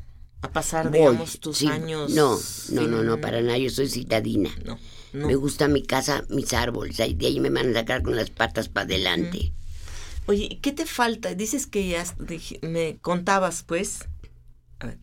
A 0.44 0.50
pasar, 0.50 0.90
Voy, 0.90 1.00
digamos, 1.00 1.40
tus 1.42 1.58
sí. 1.58 1.68
años. 1.68 2.10
No, 2.12 2.40
no, 2.72 2.88
no, 2.88 3.04
no, 3.04 3.20
para 3.20 3.42
nada. 3.42 3.58
Yo 3.58 3.70
soy 3.70 3.90
citadina. 3.90 4.50
No, 4.66 4.80
no. 5.14 5.28
Me 5.28 5.36
gusta 5.36 5.68
mi 5.68 5.84
casa, 5.84 6.24
mis 6.30 6.54
árboles. 6.54 7.00
ahí- 7.02 7.14
De 7.14 7.28
ahí 7.28 7.40
me 7.42 7.50
van 7.50 7.72
a 7.72 7.74
sacar 7.82 8.02
con 8.02 8.16
las 8.16 8.30
patas 8.30 8.70
para 8.70 8.86
adelante. 8.86 9.52
Oye, 10.28 10.60
¿qué 10.62 10.72
te 10.72 10.86
falta? 10.86 11.34
Dices 11.36 11.68
que 11.68 11.98
dij- 12.20 12.60
me 12.66 12.98
contabas, 13.00 13.64
pues. 13.64 14.08
A 14.80 14.88
ver. 14.88 15.00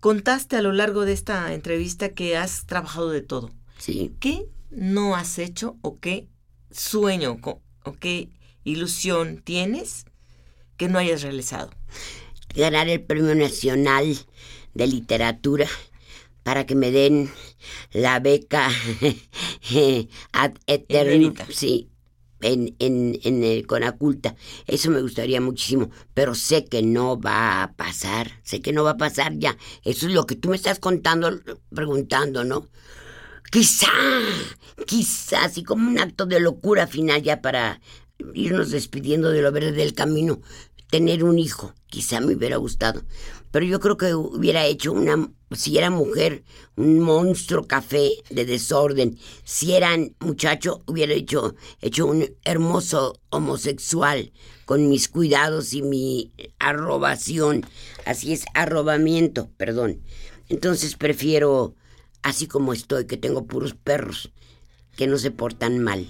Contaste 0.00 0.56
a 0.56 0.62
lo 0.62 0.72
largo 0.72 1.04
de 1.04 1.12
esta 1.12 1.52
entrevista 1.54 2.10
que 2.10 2.36
has 2.36 2.66
trabajado 2.66 3.10
de 3.10 3.20
todo. 3.22 3.50
Sí. 3.78 4.14
¿Qué 4.20 4.46
no 4.70 5.14
has 5.14 5.38
hecho 5.38 5.76
o 5.82 5.98
qué 6.00 6.28
sueño 6.70 7.38
o 7.84 7.92
qué 7.92 8.30
ilusión 8.64 9.42
tienes 9.42 10.06
que 10.76 10.88
no 10.88 10.98
hayas 10.98 11.22
realizado? 11.22 11.70
Ganar 12.54 12.88
el 12.88 13.02
Premio 13.02 13.34
Nacional 13.34 14.16
de 14.74 14.86
Literatura 14.86 15.66
para 16.42 16.66
que 16.66 16.74
me 16.74 16.90
den 16.90 17.30
la 17.92 18.18
beca 18.18 18.68
ad 20.32 20.52
eternum. 20.66 21.34
Sí. 21.50 21.88
En, 22.42 22.74
en, 22.78 23.18
en 23.22 23.44
el 23.44 23.66
Conaculta. 23.66 24.34
Eso 24.66 24.90
me 24.90 25.00
gustaría 25.00 25.40
muchísimo. 25.40 25.90
Pero 26.14 26.34
sé 26.34 26.64
que 26.64 26.82
no 26.82 27.20
va 27.20 27.62
a 27.62 27.72
pasar. 27.74 28.40
Sé 28.42 28.60
que 28.60 28.72
no 28.72 28.84
va 28.84 28.90
a 28.92 28.96
pasar 28.96 29.38
ya. 29.38 29.56
Eso 29.84 30.06
es 30.06 30.12
lo 30.12 30.26
que 30.26 30.36
tú 30.36 30.50
me 30.50 30.56
estás 30.56 30.78
contando, 30.78 31.40
preguntando, 31.74 32.44
¿no? 32.44 32.68
Quizá, 33.50 33.92
quizá, 34.86 35.44
así 35.44 35.62
como 35.62 35.88
un 35.88 35.98
acto 35.98 36.24
de 36.24 36.40
locura 36.40 36.86
final 36.86 37.22
ya 37.22 37.42
para 37.42 37.80
irnos 38.34 38.70
despidiendo 38.70 39.30
de 39.30 39.42
lo 39.42 39.52
verde 39.52 39.72
del 39.72 39.94
camino, 39.94 40.40
tener 40.92 41.24
un 41.24 41.38
hijo, 41.38 41.72
quizá 41.86 42.20
me 42.20 42.34
hubiera 42.34 42.58
gustado. 42.58 43.02
Pero 43.50 43.64
yo 43.64 43.80
creo 43.80 43.96
que 43.96 44.14
hubiera 44.14 44.66
hecho 44.66 44.92
una, 44.92 45.32
si 45.50 45.78
era 45.78 45.88
mujer, 45.88 46.44
un 46.76 47.00
monstruo 47.00 47.66
café 47.66 48.10
de 48.28 48.44
desorden. 48.44 49.18
Si 49.42 49.72
era 49.72 49.96
muchacho, 50.20 50.82
hubiera 50.86 51.14
hecho, 51.14 51.54
hecho 51.80 52.04
un 52.04 52.36
hermoso 52.44 53.18
homosexual 53.30 54.34
con 54.66 54.90
mis 54.90 55.08
cuidados 55.08 55.72
y 55.72 55.80
mi 55.80 56.30
arrobación. 56.58 57.64
Así 58.04 58.34
es, 58.34 58.44
arrobamiento, 58.52 59.48
perdón. 59.56 60.02
Entonces 60.50 60.96
prefiero 60.96 61.74
así 62.22 62.46
como 62.48 62.74
estoy, 62.74 63.06
que 63.06 63.16
tengo 63.16 63.46
puros 63.46 63.74
perros 63.74 64.30
que 64.94 65.06
no 65.06 65.16
se 65.16 65.30
portan 65.30 65.78
mal. 65.78 66.06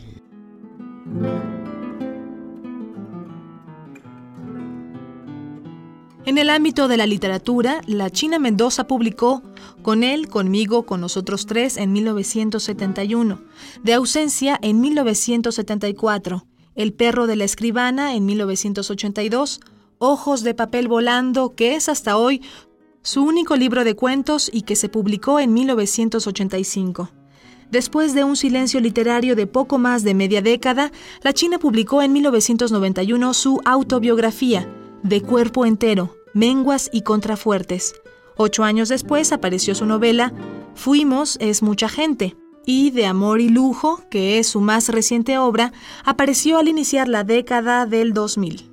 En 6.24 6.38
el 6.38 6.50
ámbito 6.50 6.86
de 6.86 6.96
la 6.96 7.06
literatura, 7.06 7.80
la 7.88 8.08
China 8.08 8.38
Mendoza 8.38 8.86
publicó 8.86 9.42
Con 9.82 10.04
él, 10.04 10.28
conmigo, 10.28 10.84
con 10.86 11.00
nosotros 11.00 11.46
tres 11.46 11.76
en 11.76 11.92
1971, 11.92 13.40
De 13.82 13.92
ausencia 13.94 14.56
en 14.62 14.80
1974, 14.80 16.46
El 16.76 16.92
perro 16.92 17.26
de 17.26 17.34
la 17.34 17.42
escribana 17.42 18.14
en 18.14 18.24
1982, 18.24 19.60
Ojos 19.98 20.44
de 20.44 20.54
papel 20.54 20.86
volando, 20.86 21.56
que 21.56 21.74
es 21.74 21.88
hasta 21.88 22.16
hoy 22.16 22.40
su 23.02 23.24
único 23.24 23.56
libro 23.56 23.82
de 23.82 23.96
cuentos 23.96 24.48
y 24.52 24.62
que 24.62 24.76
se 24.76 24.88
publicó 24.88 25.40
en 25.40 25.52
1985. 25.52 27.10
Después 27.72 28.14
de 28.14 28.22
un 28.22 28.36
silencio 28.36 28.78
literario 28.78 29.34
de 29.34 29.48
poco 29.48 29.78
más 29.78 30.04
de 30.04 30.14
media 30.14 30.40
década, 30.40 30.92
la 31.22 31.32
China 31.32 31.58
publicó 31.58 32.00
en 32.00 32.12
1991 32.12 33.34
su 33.34 33.60
autobiografía, 33.64 34.68
De 35.02 35.20
cuerpo 35.20 35.66
entero, 35.66 36.16
menguas 36.32 36.88
y 36.92 37.02
contrafuertes. 37.02 37.94
Ocho 38.36 38.62
años 38.62 38.88
después 38.88 39.32
apareció 39.32 39.74
su 39.74 39.84
novela 39.84 40.32
Fuimos 40.74 41.36
es 41.40 41.62
mucha 41.62 41.88
gente, 41.88 42.36
y 42.64 42.90
De 42.90 43.06
amor 43.06 43.40
y 43.40 43.48
lujo, 43.48 44.00
que 44.10 44.38
es 44.38 44.46
su 44.46 44.60
más 44.60 44.88
reciente 44.88 45.38
obra, 45.38 45.72
apareció 46.04 46.58
al 46.58 46.68
iniciar 46.68 47.08
la 47.08 47.24
década 47.24 47.86
del 47.86 48.12
2000. 48.12 48.70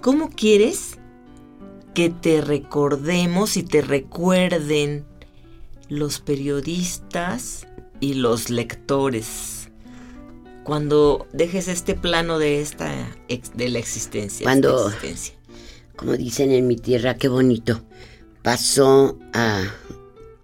¿Cómo 0.00 0.30
quieres 0.30 0.98
que 1.92 2.08
te 2.08 2.40
recordemos 2.40 3.58
y 3.58 3.62
te 3.62 3.82
recuerden 3.82 5.04
los 5.90 6.20
periodistas 6.20 7.66
y 8.00 8.14
los 8.14 8.48
lectores 8.48 9.59
cuando 10.64 11.26
dejes 11.32 11.68
este 11.68 11.94
plano 11.94 12.38
de 12.38 12.60
esta 12.60 12.92
ex- 13.28 13.56
de 13.56 13.68
la 13.68 13.78
existencia? 13.78 14.44
Cuando- 14.44 14.86
existencia? 14.88 15.34
Como 15.96 16.16
dicen 16.16 16.50
en 16.52 16.66
mi 16.66 16.76
tierra, 16.76 17.14
qué 17.16 17.28
bonito. 17.28 17.82
Pasó 18.42 19.18
a, 19.34 19.62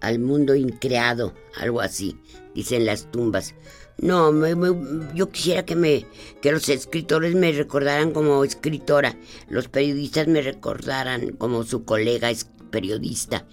al 0.01 0.19
mundo 0.19 0.55
increado, 0.55 1.33
algo 1.55 1.81
así, 1.81 2.15
dicen 2.53 2.85
las 2.85 3.11
tumbas. 3.11 3.55
No, 3.97 4.31
me- 4.31 4.55
me- 4.55 5.15
yo 5.15 5.31
quisiera 5.31 5.65
que 5.65 5.75
me 5.75 6.05
que 6.41 6.51
los 6.51 6.69
escritores 6.69 7.33
me 7.33 7.51
recordaran 7.51 8.11
como 8.11 8.43
escritora, 8.43 9.17
los 9.49 9.67
periodistas 9.67 10.27
me 10.27 10.43
recordaran 10.43 11.31
como 11.31 11.63
su 11.63 11.83
colega 11.85 12.29
es 12.29 12.45
periodista 12.69 13.47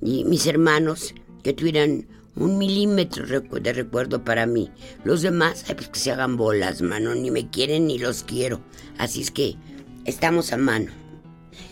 y 0.00 0.24
mis 0.24 0.46
hermanos 0.46 1.12
que 1.42 1.52
tuvieran 1.52 2.06
un 2.40 2.58
milímetro 2.58 3.24
de 3.26 3.72
recuerdo 3.72 4.24
para 4.24 4.46
mí. 4.46 4.70
Los 5.04 5.22
demás, 5.22 5.64
ay, 5.68 5.76
pues 5.76 5.88
que 5.88 6.00
se 6.00 6.10
hagan 6.10 6.36
bolas, 6.36 6.82
mano, 6.82 7.14
ni 7.14 7.30
me 7.30 7.48
quieren 7.48 7.86
ni 7.86 7.98
los 7.98 8.24
quiero. 8.24 8.60
Así 8.98 9.20
es 9.20 9.30
que 9.30 9.56
estamos 10.04 10.52
a 10.52 10.56
mano. 10.56 10.90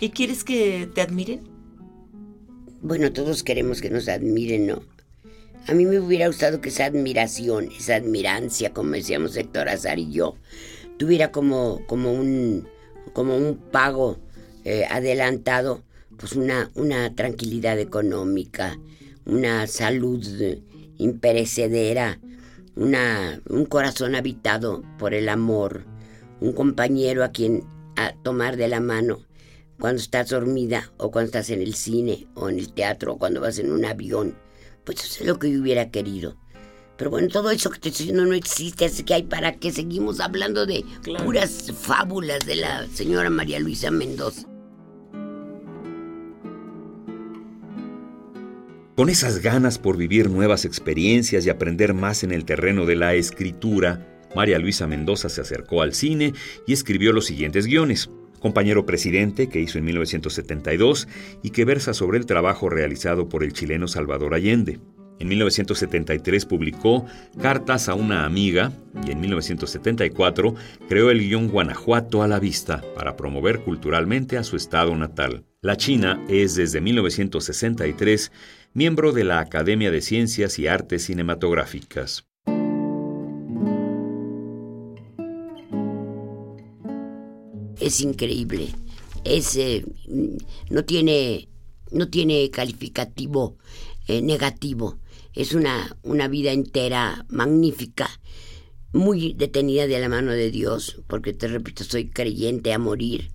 ¿Y 0.00 0.10
quieres 0.10 0.44
que 0.44 0.88
te 0.94 1.00
admiren? 1.00 1.48
Bueno, 2.82 3.12
todos 3.12 3.42
queremos 3.42 3.80
que 3.80 3.90
nos 3.90 4.08
admiren, 4.08 4.66
¿no? 4.66 4.82
A 5.66 5.74
mí 5.74 5.84
me 5.84 5.98
hubiera 5.98 6.28
gustado 6.28 6.60
que 6.60 6.68
esa 6.68 6.84
admiración, 6.84 7.70
esa 7.76 7.96
admirancia, 7.96 8.72
como 8.72 8.92
decíamos 8.92 9.36
Héctor 9.36 9.68
Azar 9.68 9.98
y 9.98 10.12
yo, 10.12 10.36
tuviera 10.98 11.32
como, 11.32 11.84
como 11.86 12.12
un 12.12 12.68
como 13.12 13.36
un 13.36 13.56
pago 13.56 14.18
eh, 14.64 14.84
adelantado, 14.88 15.82
pues 16.16 16.34
una, 16.34 16.70
una 16.74 17.14
tranquilidad 17.14 17.78
económica, 17.78 18.78
una 19.28 19.66
salud 19.66 20.26
imperecedera, 20.96 22.18
una, 22.74 23.40
un 23.48 23.66
corazón 23.66 24.14
habitado 24.14 24.82
por 24.98 25.14
el 25.14 25.28
amor, 25.28 25.84
un 26.40 26.52
compañero 26.52 27.22
a 27.24 27.28
quien 27.28 27.64
a 27.96 28.14
tomar 28.22 28.56
de 28.56 28.68
la 28.68 28.80
mano 28.80 29.20
cuando 29.78 30.00
estás 30.00 30.30
dormida 30.30 30.90
o 30.96 31.10
cuando 31.10 31.26
estás 31.26 31.50
en 31.50 31.60
el 31.60 31.74
cine 31.74 32.26
o 32.34 32.48
en 32.48 32.58
el 32.58 32.72
teatro 32.72 33.12
o 33.14 33.18
cuando 33.18 33.40
vas 33.40 33.58
en 33.58 33.70
un 33.70 33.84
avión. 33.84 34.36
Pues 34.84 35.04
eso 35.04 35.20
es 35.20 35.26
lo 35.26 35.38
que 35.38 35.52
yo 35.52 35.60
hubiera 35.60 35.90
querido. 35.90 36.36
Pero 36.96 37.10
bueno, 37.10 37.28
todo 37.28 37.50
eso 37.52 37.70
que 37.70 37.78
te 37.78 37.90
estoy 37.90 38.06
diciendo 38.06 38.24
no 38.26 38.34
existe, 38.34 38.86
así 38.86 39.04
que 39.04 39.14
hay 39.14 39.22
para 39.22 39.52
que 39.52 39.70
seguimos 39.70 40.18
hablando 40.18 40.66
de 40.66 40.84
Claro. 41.02 41.24
puras 41.24 41.70
fábulas 41.72 42.44
de 42.44 42.56
la 42.56 42.88
señora 42.88 43.30
María 43.30 43.60
Luisa 43.60 43.90
Mendoza. 43.92 44.48
Con 48.98 49.10
esas 49.10 49.38
ganas 49.38 49.78
por 49.78 49.96
vivir 49.96 50.28
nuevas 50.28 50.64
experiencias 50.64 51.46
y 51.46 51.50
aprender 51.50 51.94
más 51.94 52.24
en 52.24 52.32
el 52.32 52.44
terreno 52.44 52.84
de 52.84 52.96
la 52.96 53.14
escritura, 53.14 54.04
María 54.34 54.58
Luisa 54.58 54.88
Mendoza 54.88 55.28
se 55.28 55.40
acercó 55.40 55.82
al 55.82 55.94
cine 55.94 56.34
y 56.66 56.72
escribió 56.72 57.12
los 57.12 57.26
siguientes 57.26 57.66
guiones. 57.66 58.10
Compañero 58.40 58.86
Presidente, 58.86 59.48
que 59.48 59.60
hizo 59.60 59.78
en 59.78 59.84
1972 59.84 61.06
y 61.44 61.50
que 61.50 61.64
versa 61.64 61.94
sobre 61.94 62.18
el 62.18 62.26
trabajo 62.26 62.70
realizado 62.70 63.28
por 63.28 63.44
el 63.44 63.52
chileno 63.52 63.86
Salvador 63.86 64.34
Allende. 64.34 64.80
En 65.20 65.28
1973 65.28 66.44
publicó 66.44 67.06
Cartas 67.40 67.88
a 67.88 67.94
una 67.94 68.24
amiga 68.24 68.72
y 69.06 69.12
en 69.12 69.20
1974 69.20 70.56
creó 70.88 71.10
el 71.12 71.20
guion 71.20 71.46
Guanajuato 71.46 72.24
a 72.24 72.26
la 72.26 72.40
vista 72.40 72.82
para 72.96 73.16
promover 73.16 73.60
culturalmente 73.60 74.38
a 74.38 74.42
su 74.42 74.56
estado 74.56 74.96
natal. 74.96 75.44
La 75.60 75.76
China 75.76 76.24
es 76.28 76.54
desde 76.54 76.80
1963 76.80 78.30
miembro 78.74 79.12
de 79.12 79.24
la 79.24 79.40
Academia 79.40 79.90
de 79.90 80.00
Ciencias 80.00 80.58
y 80.58 80.66
Artes 80.66 81.04
Cinematográficas. 81.04 82.26
Es 87.80 88.00
increíble. 88.00 88.68
Es, 89.24 89.56
eh, 89.56 89.84
no, 90.70 90.84
tiene, 90.84 91.48
no 91.90 92.08
tiene 92.08 92.50
calificativo 92.50 93.56
eh, 94.06 94.22
negativo. 94.22 94.98
Es 95.34 95.54
una, 95.54 95.96
una 96.02 96.28
vida 96.28 96.52
entera 96.52 97.24
magnífica, 97.28 98.08
muy 98.92 99.34
detenida 99.34 99.86
de 99.86 100.00
la 100.00 100.08
mano 100.08 100.32
de 100.32 100.50
Dios, 100.50 101.02
porque 101.06 101.32
te 101.32 101.46
repito, 101.48 101.84
soy 101.84 102.10
creyente 102.10 102.72
a 102.72 102.78
morir. 102.78 103.30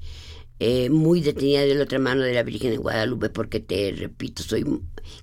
Eh, 0.60 0.89
muy 0.89 1.22
detenida 1.22 1.62
de 1.62 1.76
la 1.76 1.84
otra 1.84 2.00
mano 2.00 2.22
de 2.22 2.34
la 2.34 2.43
Virgen 2.43 2.72
de 2.72 2.78
Guadalupe, 2.78 3.30
porque 3.30 3.60
te 3.60 3.91
repito, 3.91 4.43
soy 4.43 4.65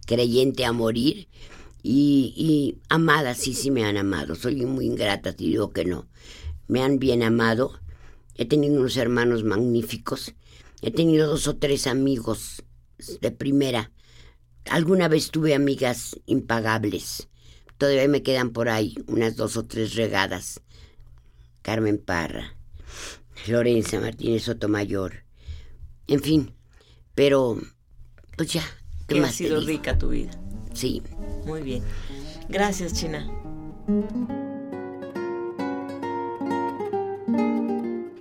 creyente 0.07 0.65
a 0.65 0.73
morir. 0.73 1.29
Y, 1.83 2.79
amada, 2.89 3.35
sí, 3.35 3.55
sí 3.55 3.71
me 3.71 3.85
han 3.85 3.97
amado. 3.97 4.35
Soy 4.35 4.67
muy 4.67 4.87
ingrata, 4.87 5.33
te 5.33 5.45
digo 5.45 5.73
que 5.73 5.85
no. 5.85 6.07
Me 6.69 6.83
han 6.83 6.99
bien 6.99 7.23
amado. 7.23 7.81
He 8.37 8.45
tenido 8.45 8.79
unos 8.79 8.97
hermanos 8.97 9.45
magníficos. 9.45 10.35
He 10.83 10.91
tenido 10.91 11.29
dos 11.29 11.47
o 11.49 11.57
tres 11.57 11.87
amigos 11.87 12.63
de 13.21 13.31
primera. 13.31 13.93
Alguna 14.67 15.09
vez 15.09 15.31
tuve 15.31 15.55
amigas 15.55 16.21
impagables. 16.27 17.29
Todavía 17.79 18.09
me 18.09 18.23
quedan 18.23 18.51
por 18.51 18.69
ahí 18.69 18.95
unas 19.07 19.37
dos 19.37 19.57
o 19.57 19.65
tres 19.65 19.95
regadas. 19.95 20.61
Carmen 21.63 21.99
Parra, 21.99 22.57
Lorenza 23.47 24.01
Martínez 24.01 24.45
Sotomayor. 24.45 25.25
En 26.07 26.21
fin, 26.21 26.55
pero 27.15 27.59
pues 28.37 28.53
ya. 28.53 28.65
¿Qué 29.15 29.21
que 29.21 29.27
ha 29.27 29.33
sido 29.33 29.61
rica 29.61 29.99
tu 29.99 30.09
vida. 30.09 30.31
Sí. 30.73 31.03
Muy 31.45 31.63
bien. 31.63 31.83
Gracias, 32.49 32.95
China. 32.95 33.31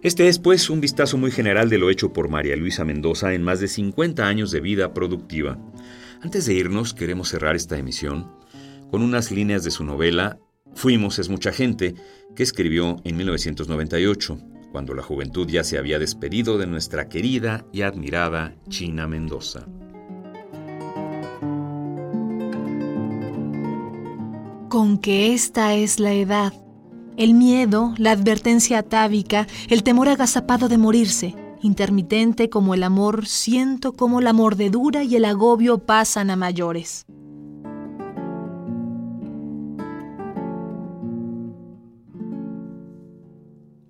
Este 0.01 0.27
es, 0.27 0.39
pues, 0.39 0.69
un 0.69 0.81
vistazo 0.81 1.17
muy 1.17 1.31
general 1.31 1.69
de 1.69 1.77
lo 1.77 1.89
hecho 1.89 2.13
por 2.13 2.29
María 2.29 2.55
Luisa 2.55 2.85
Mendoza 2.85 3.33
en 3.33 3.43
más 3.43 3.59
de 3.59 3.67
50 3.67 4.27
años 4.27 4.51
de 4.51 4.61
vida 4.61 4.93
productiva. 4.93 5.57
Antes 6.21 6.45
de 6.45 6.53
irnos, 6.53 6.93
queremos 6.93 7.29
cerrar 7.29 7.55
esta 7.55 7.77
emisión 7.77 8.31
con 8.91 9.03
unas 9.03 9.31
líneas 9.31 9.63
de 9.63 9.71
su 9.71 9.83
novela 9.83 10.39
Fuimos 10.75 11.19
es 11.19 11.29
mucha 11.29 11.51
gente, 11.51 11.95
que 12.35 12.43
escribió 12.43 12.97
en 13.03 13.17
1998, 13.17 14.39
cuando 14.71 14.93
la 14.93 15.03
juventud 15.03 15.47
ya 15.47 15.63
se 15.63 15.77
había 15.77 15.99
despedido 15.99 16.57
de 16.57 16.67
nuestra 16.67 17.09
querida 17.09 17.65
y 17.73 17.81
admirada 17.81 18.55
China 18.69 19.07
Mendoza. 19.07 19.65
Con 24.79 24.97
que 24.97 25.33
esta 25.33 25.73
es 25.73 25.99
la 25.99 26.13
edad 26.13 26.53
el 27.17 27.33
miedo, 27.33 27.93
la 27.97 28.11
advertencia 28.11 28.77
atávica, 28.77 29.45
el 29.67 29.83
temor 29.83 30.07
agazapado 30.07 30.69
de 30.69 30.77
morirse, 30.77 31.35
intermitente 31.61 32.49
como 32.49 32.73
el 32.73 32.83
amor, 32.83 33.25
siento 33.25 33.91
como 33.91 34.21
la 34.21 34.31
mordedura 34.31 35.03
y 35.03 35.17
el 35.17 35.25
agobio 35.25 35.79
pasan 35.79 36.29
a 36.29 36.37
mayores. 36.37 37.05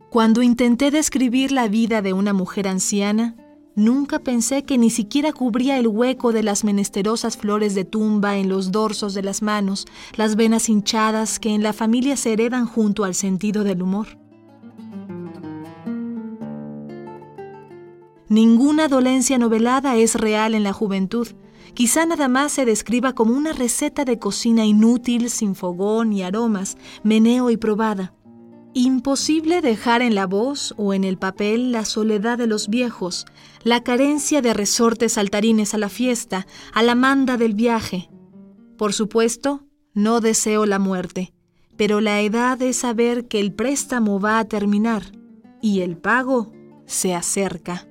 Cuando 0.09 0.41
intenté 0.41 0.89
describir 0.89 1.51
la 1.51 1.67
vida 1.67 2.01
de 2.01 2.13
una 2.13 2.33
mujer 2.33 2.67
anciana, 2.67 3.35
Nunca 3.79 4.19
pensé 4.19 4.63
que 4.63 4.77
ni 4.77 4.89
siquiera 4.89 5.31
cubría 5.31 5.77
el 5.77 5.87
hueco 5.87 6.33
de 6.33 6.43
las 6.43 6.65
menesterosas 6.65 7.37
flores 7.37 7.75
de 7.75 7.85
tumba 7.85 8.35
en 8.35 8.49
los 8.49 8.73
dorsos 8.73 9.13
de 9.13 9.23
las 9.23 9.41
manos, 9.41 9.85
las 10.17 10.35
venas 10.35 10.67
hinchadas 10.67 11.39
que 11.39 11.55
en 11.55 11.63
la 11.63 11.71
familia 11.71 12.17
se 12.17 12.33
heredan 12.33 12.65
junto 12.65 13.05
al 13.05 13.15
sentido 13.15 13.63
del 13.63 13.81
humor. 13.81 14.19
Ninguna 18.27 18.89
dolencia 18.89 19.37
novelada 19.37 19.95
es 19.95 20.15
real 20.15 20.55
en 20.55 20.63
la 20.63 20.73
juventud. 20.73 21.29
Quizá 21.73 22.05
nada 22.05 22.27
más 22.27 22.51
se 22.51 22.65
describa 22.65 23.13
como 23.13 23.33
una 23.33 23.53
receta 23.53 24.03
de 24.03 24.19
cocina 24.19 24.65
inútil, 24.65 25.29
sin 25.29 25.55
fogón 25.55 26.11
y 26.11 26.21
aromas, 26.21 26.75
meneo 27.03 27.49
y 27.49 27.55
probada. 27.55 28.13
Imposible 28.81 29.59
dejar 29.59 30.01
en 30.01 30.15
la 30.15 30.25
voz 30.25 30.73
o 30.77 30.93
en 30.93 31.03
el 31.03 31.17
papel 31.17 31.73
la 31.73 31.83
soledad 31.83 32.37
de 32.37 32.47
los 32.47 32.69
viejos, 32.69 33.25
la 33.61 33.83
carencia 33.83 34.41
de 34.41 34.53
resortes 34.53 35.11
saltarines 35.11 35.73
a 35.73 35.77
la 35.77 35.89
fiesta, 35.89 36.47
a 36.71 36.81
la 36.81 36.95
manda 36.95 37.35
del 37.35 37.55
viaje. 37.55 38.09
Por 38.77 38.93
supuesto, 38.93 39.65
no 39.93 40.21
deseo 40.21 40.65
la 40.65 40.79
muerte, 40.79 41.33
pero 41.75 41.99
la 41.99 42.21
edad 42.21 42.61
es 42.61 42.77
saber 42.77 43.27
que 43.27 43.41
el 43.41 43.51
préstamo 43.51 44.17
va 44.21 44.39
a 44.39 44.45
terminar 44.45 45.11
y 45.61 45.81
el 45.81 45.97
pago 45.97 46.53
se 46.85 47.13
acerca. 47.13 47.88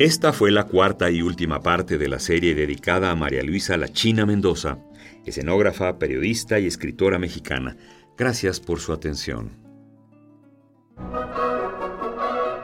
Esta 0.00 0.32
fue 0.32 0.50
la 0.50 0.64
cuarta 0.64 1.10
y 1.10 1.22
última 1.22 1.62
parte 1.62 1.98
de 1.98 2.08
la 2.08 2.18
serie 2.18 2.54
dedicada 2.54 3.10
a 3.10 3.14
María 3.14 3.42
Luisa 3.42 3.76
La 3.76 3.88
China 3.88 4.26
Mendoza 4.26 4.78
escenógrafa, 5.24 5.98
periodista 5.98 6.58
y 6.58 6.66
escritora 6.66 7.18
mexicana. 7.18 7.76
Gracias 8.16 8.60
por 8.60 8.80
su 8.80 8.92
atención. 8.92 9.58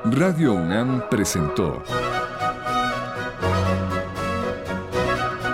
Radio 0.05 0.55
UNAM 0.55 1.09
presentó 1.11 1.83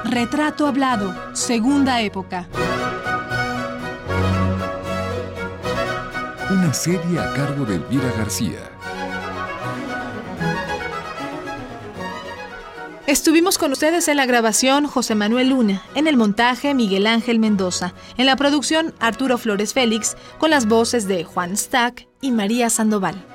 Retrato 0.05 0.66
Hablado, 0.66 1.35
Segunda 1.35 2.03
Época. 2.03 2.49
Una 6.51 6.75
serie 6.75 7.18
a 7.18 7.33
cargo 7.33 7.64
de 7.64 7.77
Elvira 7.77 8.12
García. 8.18 8.71
Estuvimos 13.12 13.59
con 13.59 13.72
ustedes 13.72 14.09
en 14.09 14.16
la 14.16 14.25
grabación 14.25 14.87
José 14.87 15.14
Manuel 15.14 15.51
Luna, 15.51 15.83
en 15.94 16.07
el 16.07 16.16
montaje 16.16 16.72
Miguel 16.72 17.07
Ángel 17.07 17.38
Mendoza, 17.38 17.92
en 18.16 18.25
la 18.25 18.37
producción 18.37 18.94
Arturo 19.01 19.37
Flores 19.37 19.75
Félix, 19.75 20.16
con 20.38 20.48
las 20.48 20.66
voces 20.66 21.07
de 21.07 21.22
Juan 21.22 21.55
Stack 21.59 22.09
y 22.22 22.33
María 22.33 22.70
Sandoval. 22.70 23.32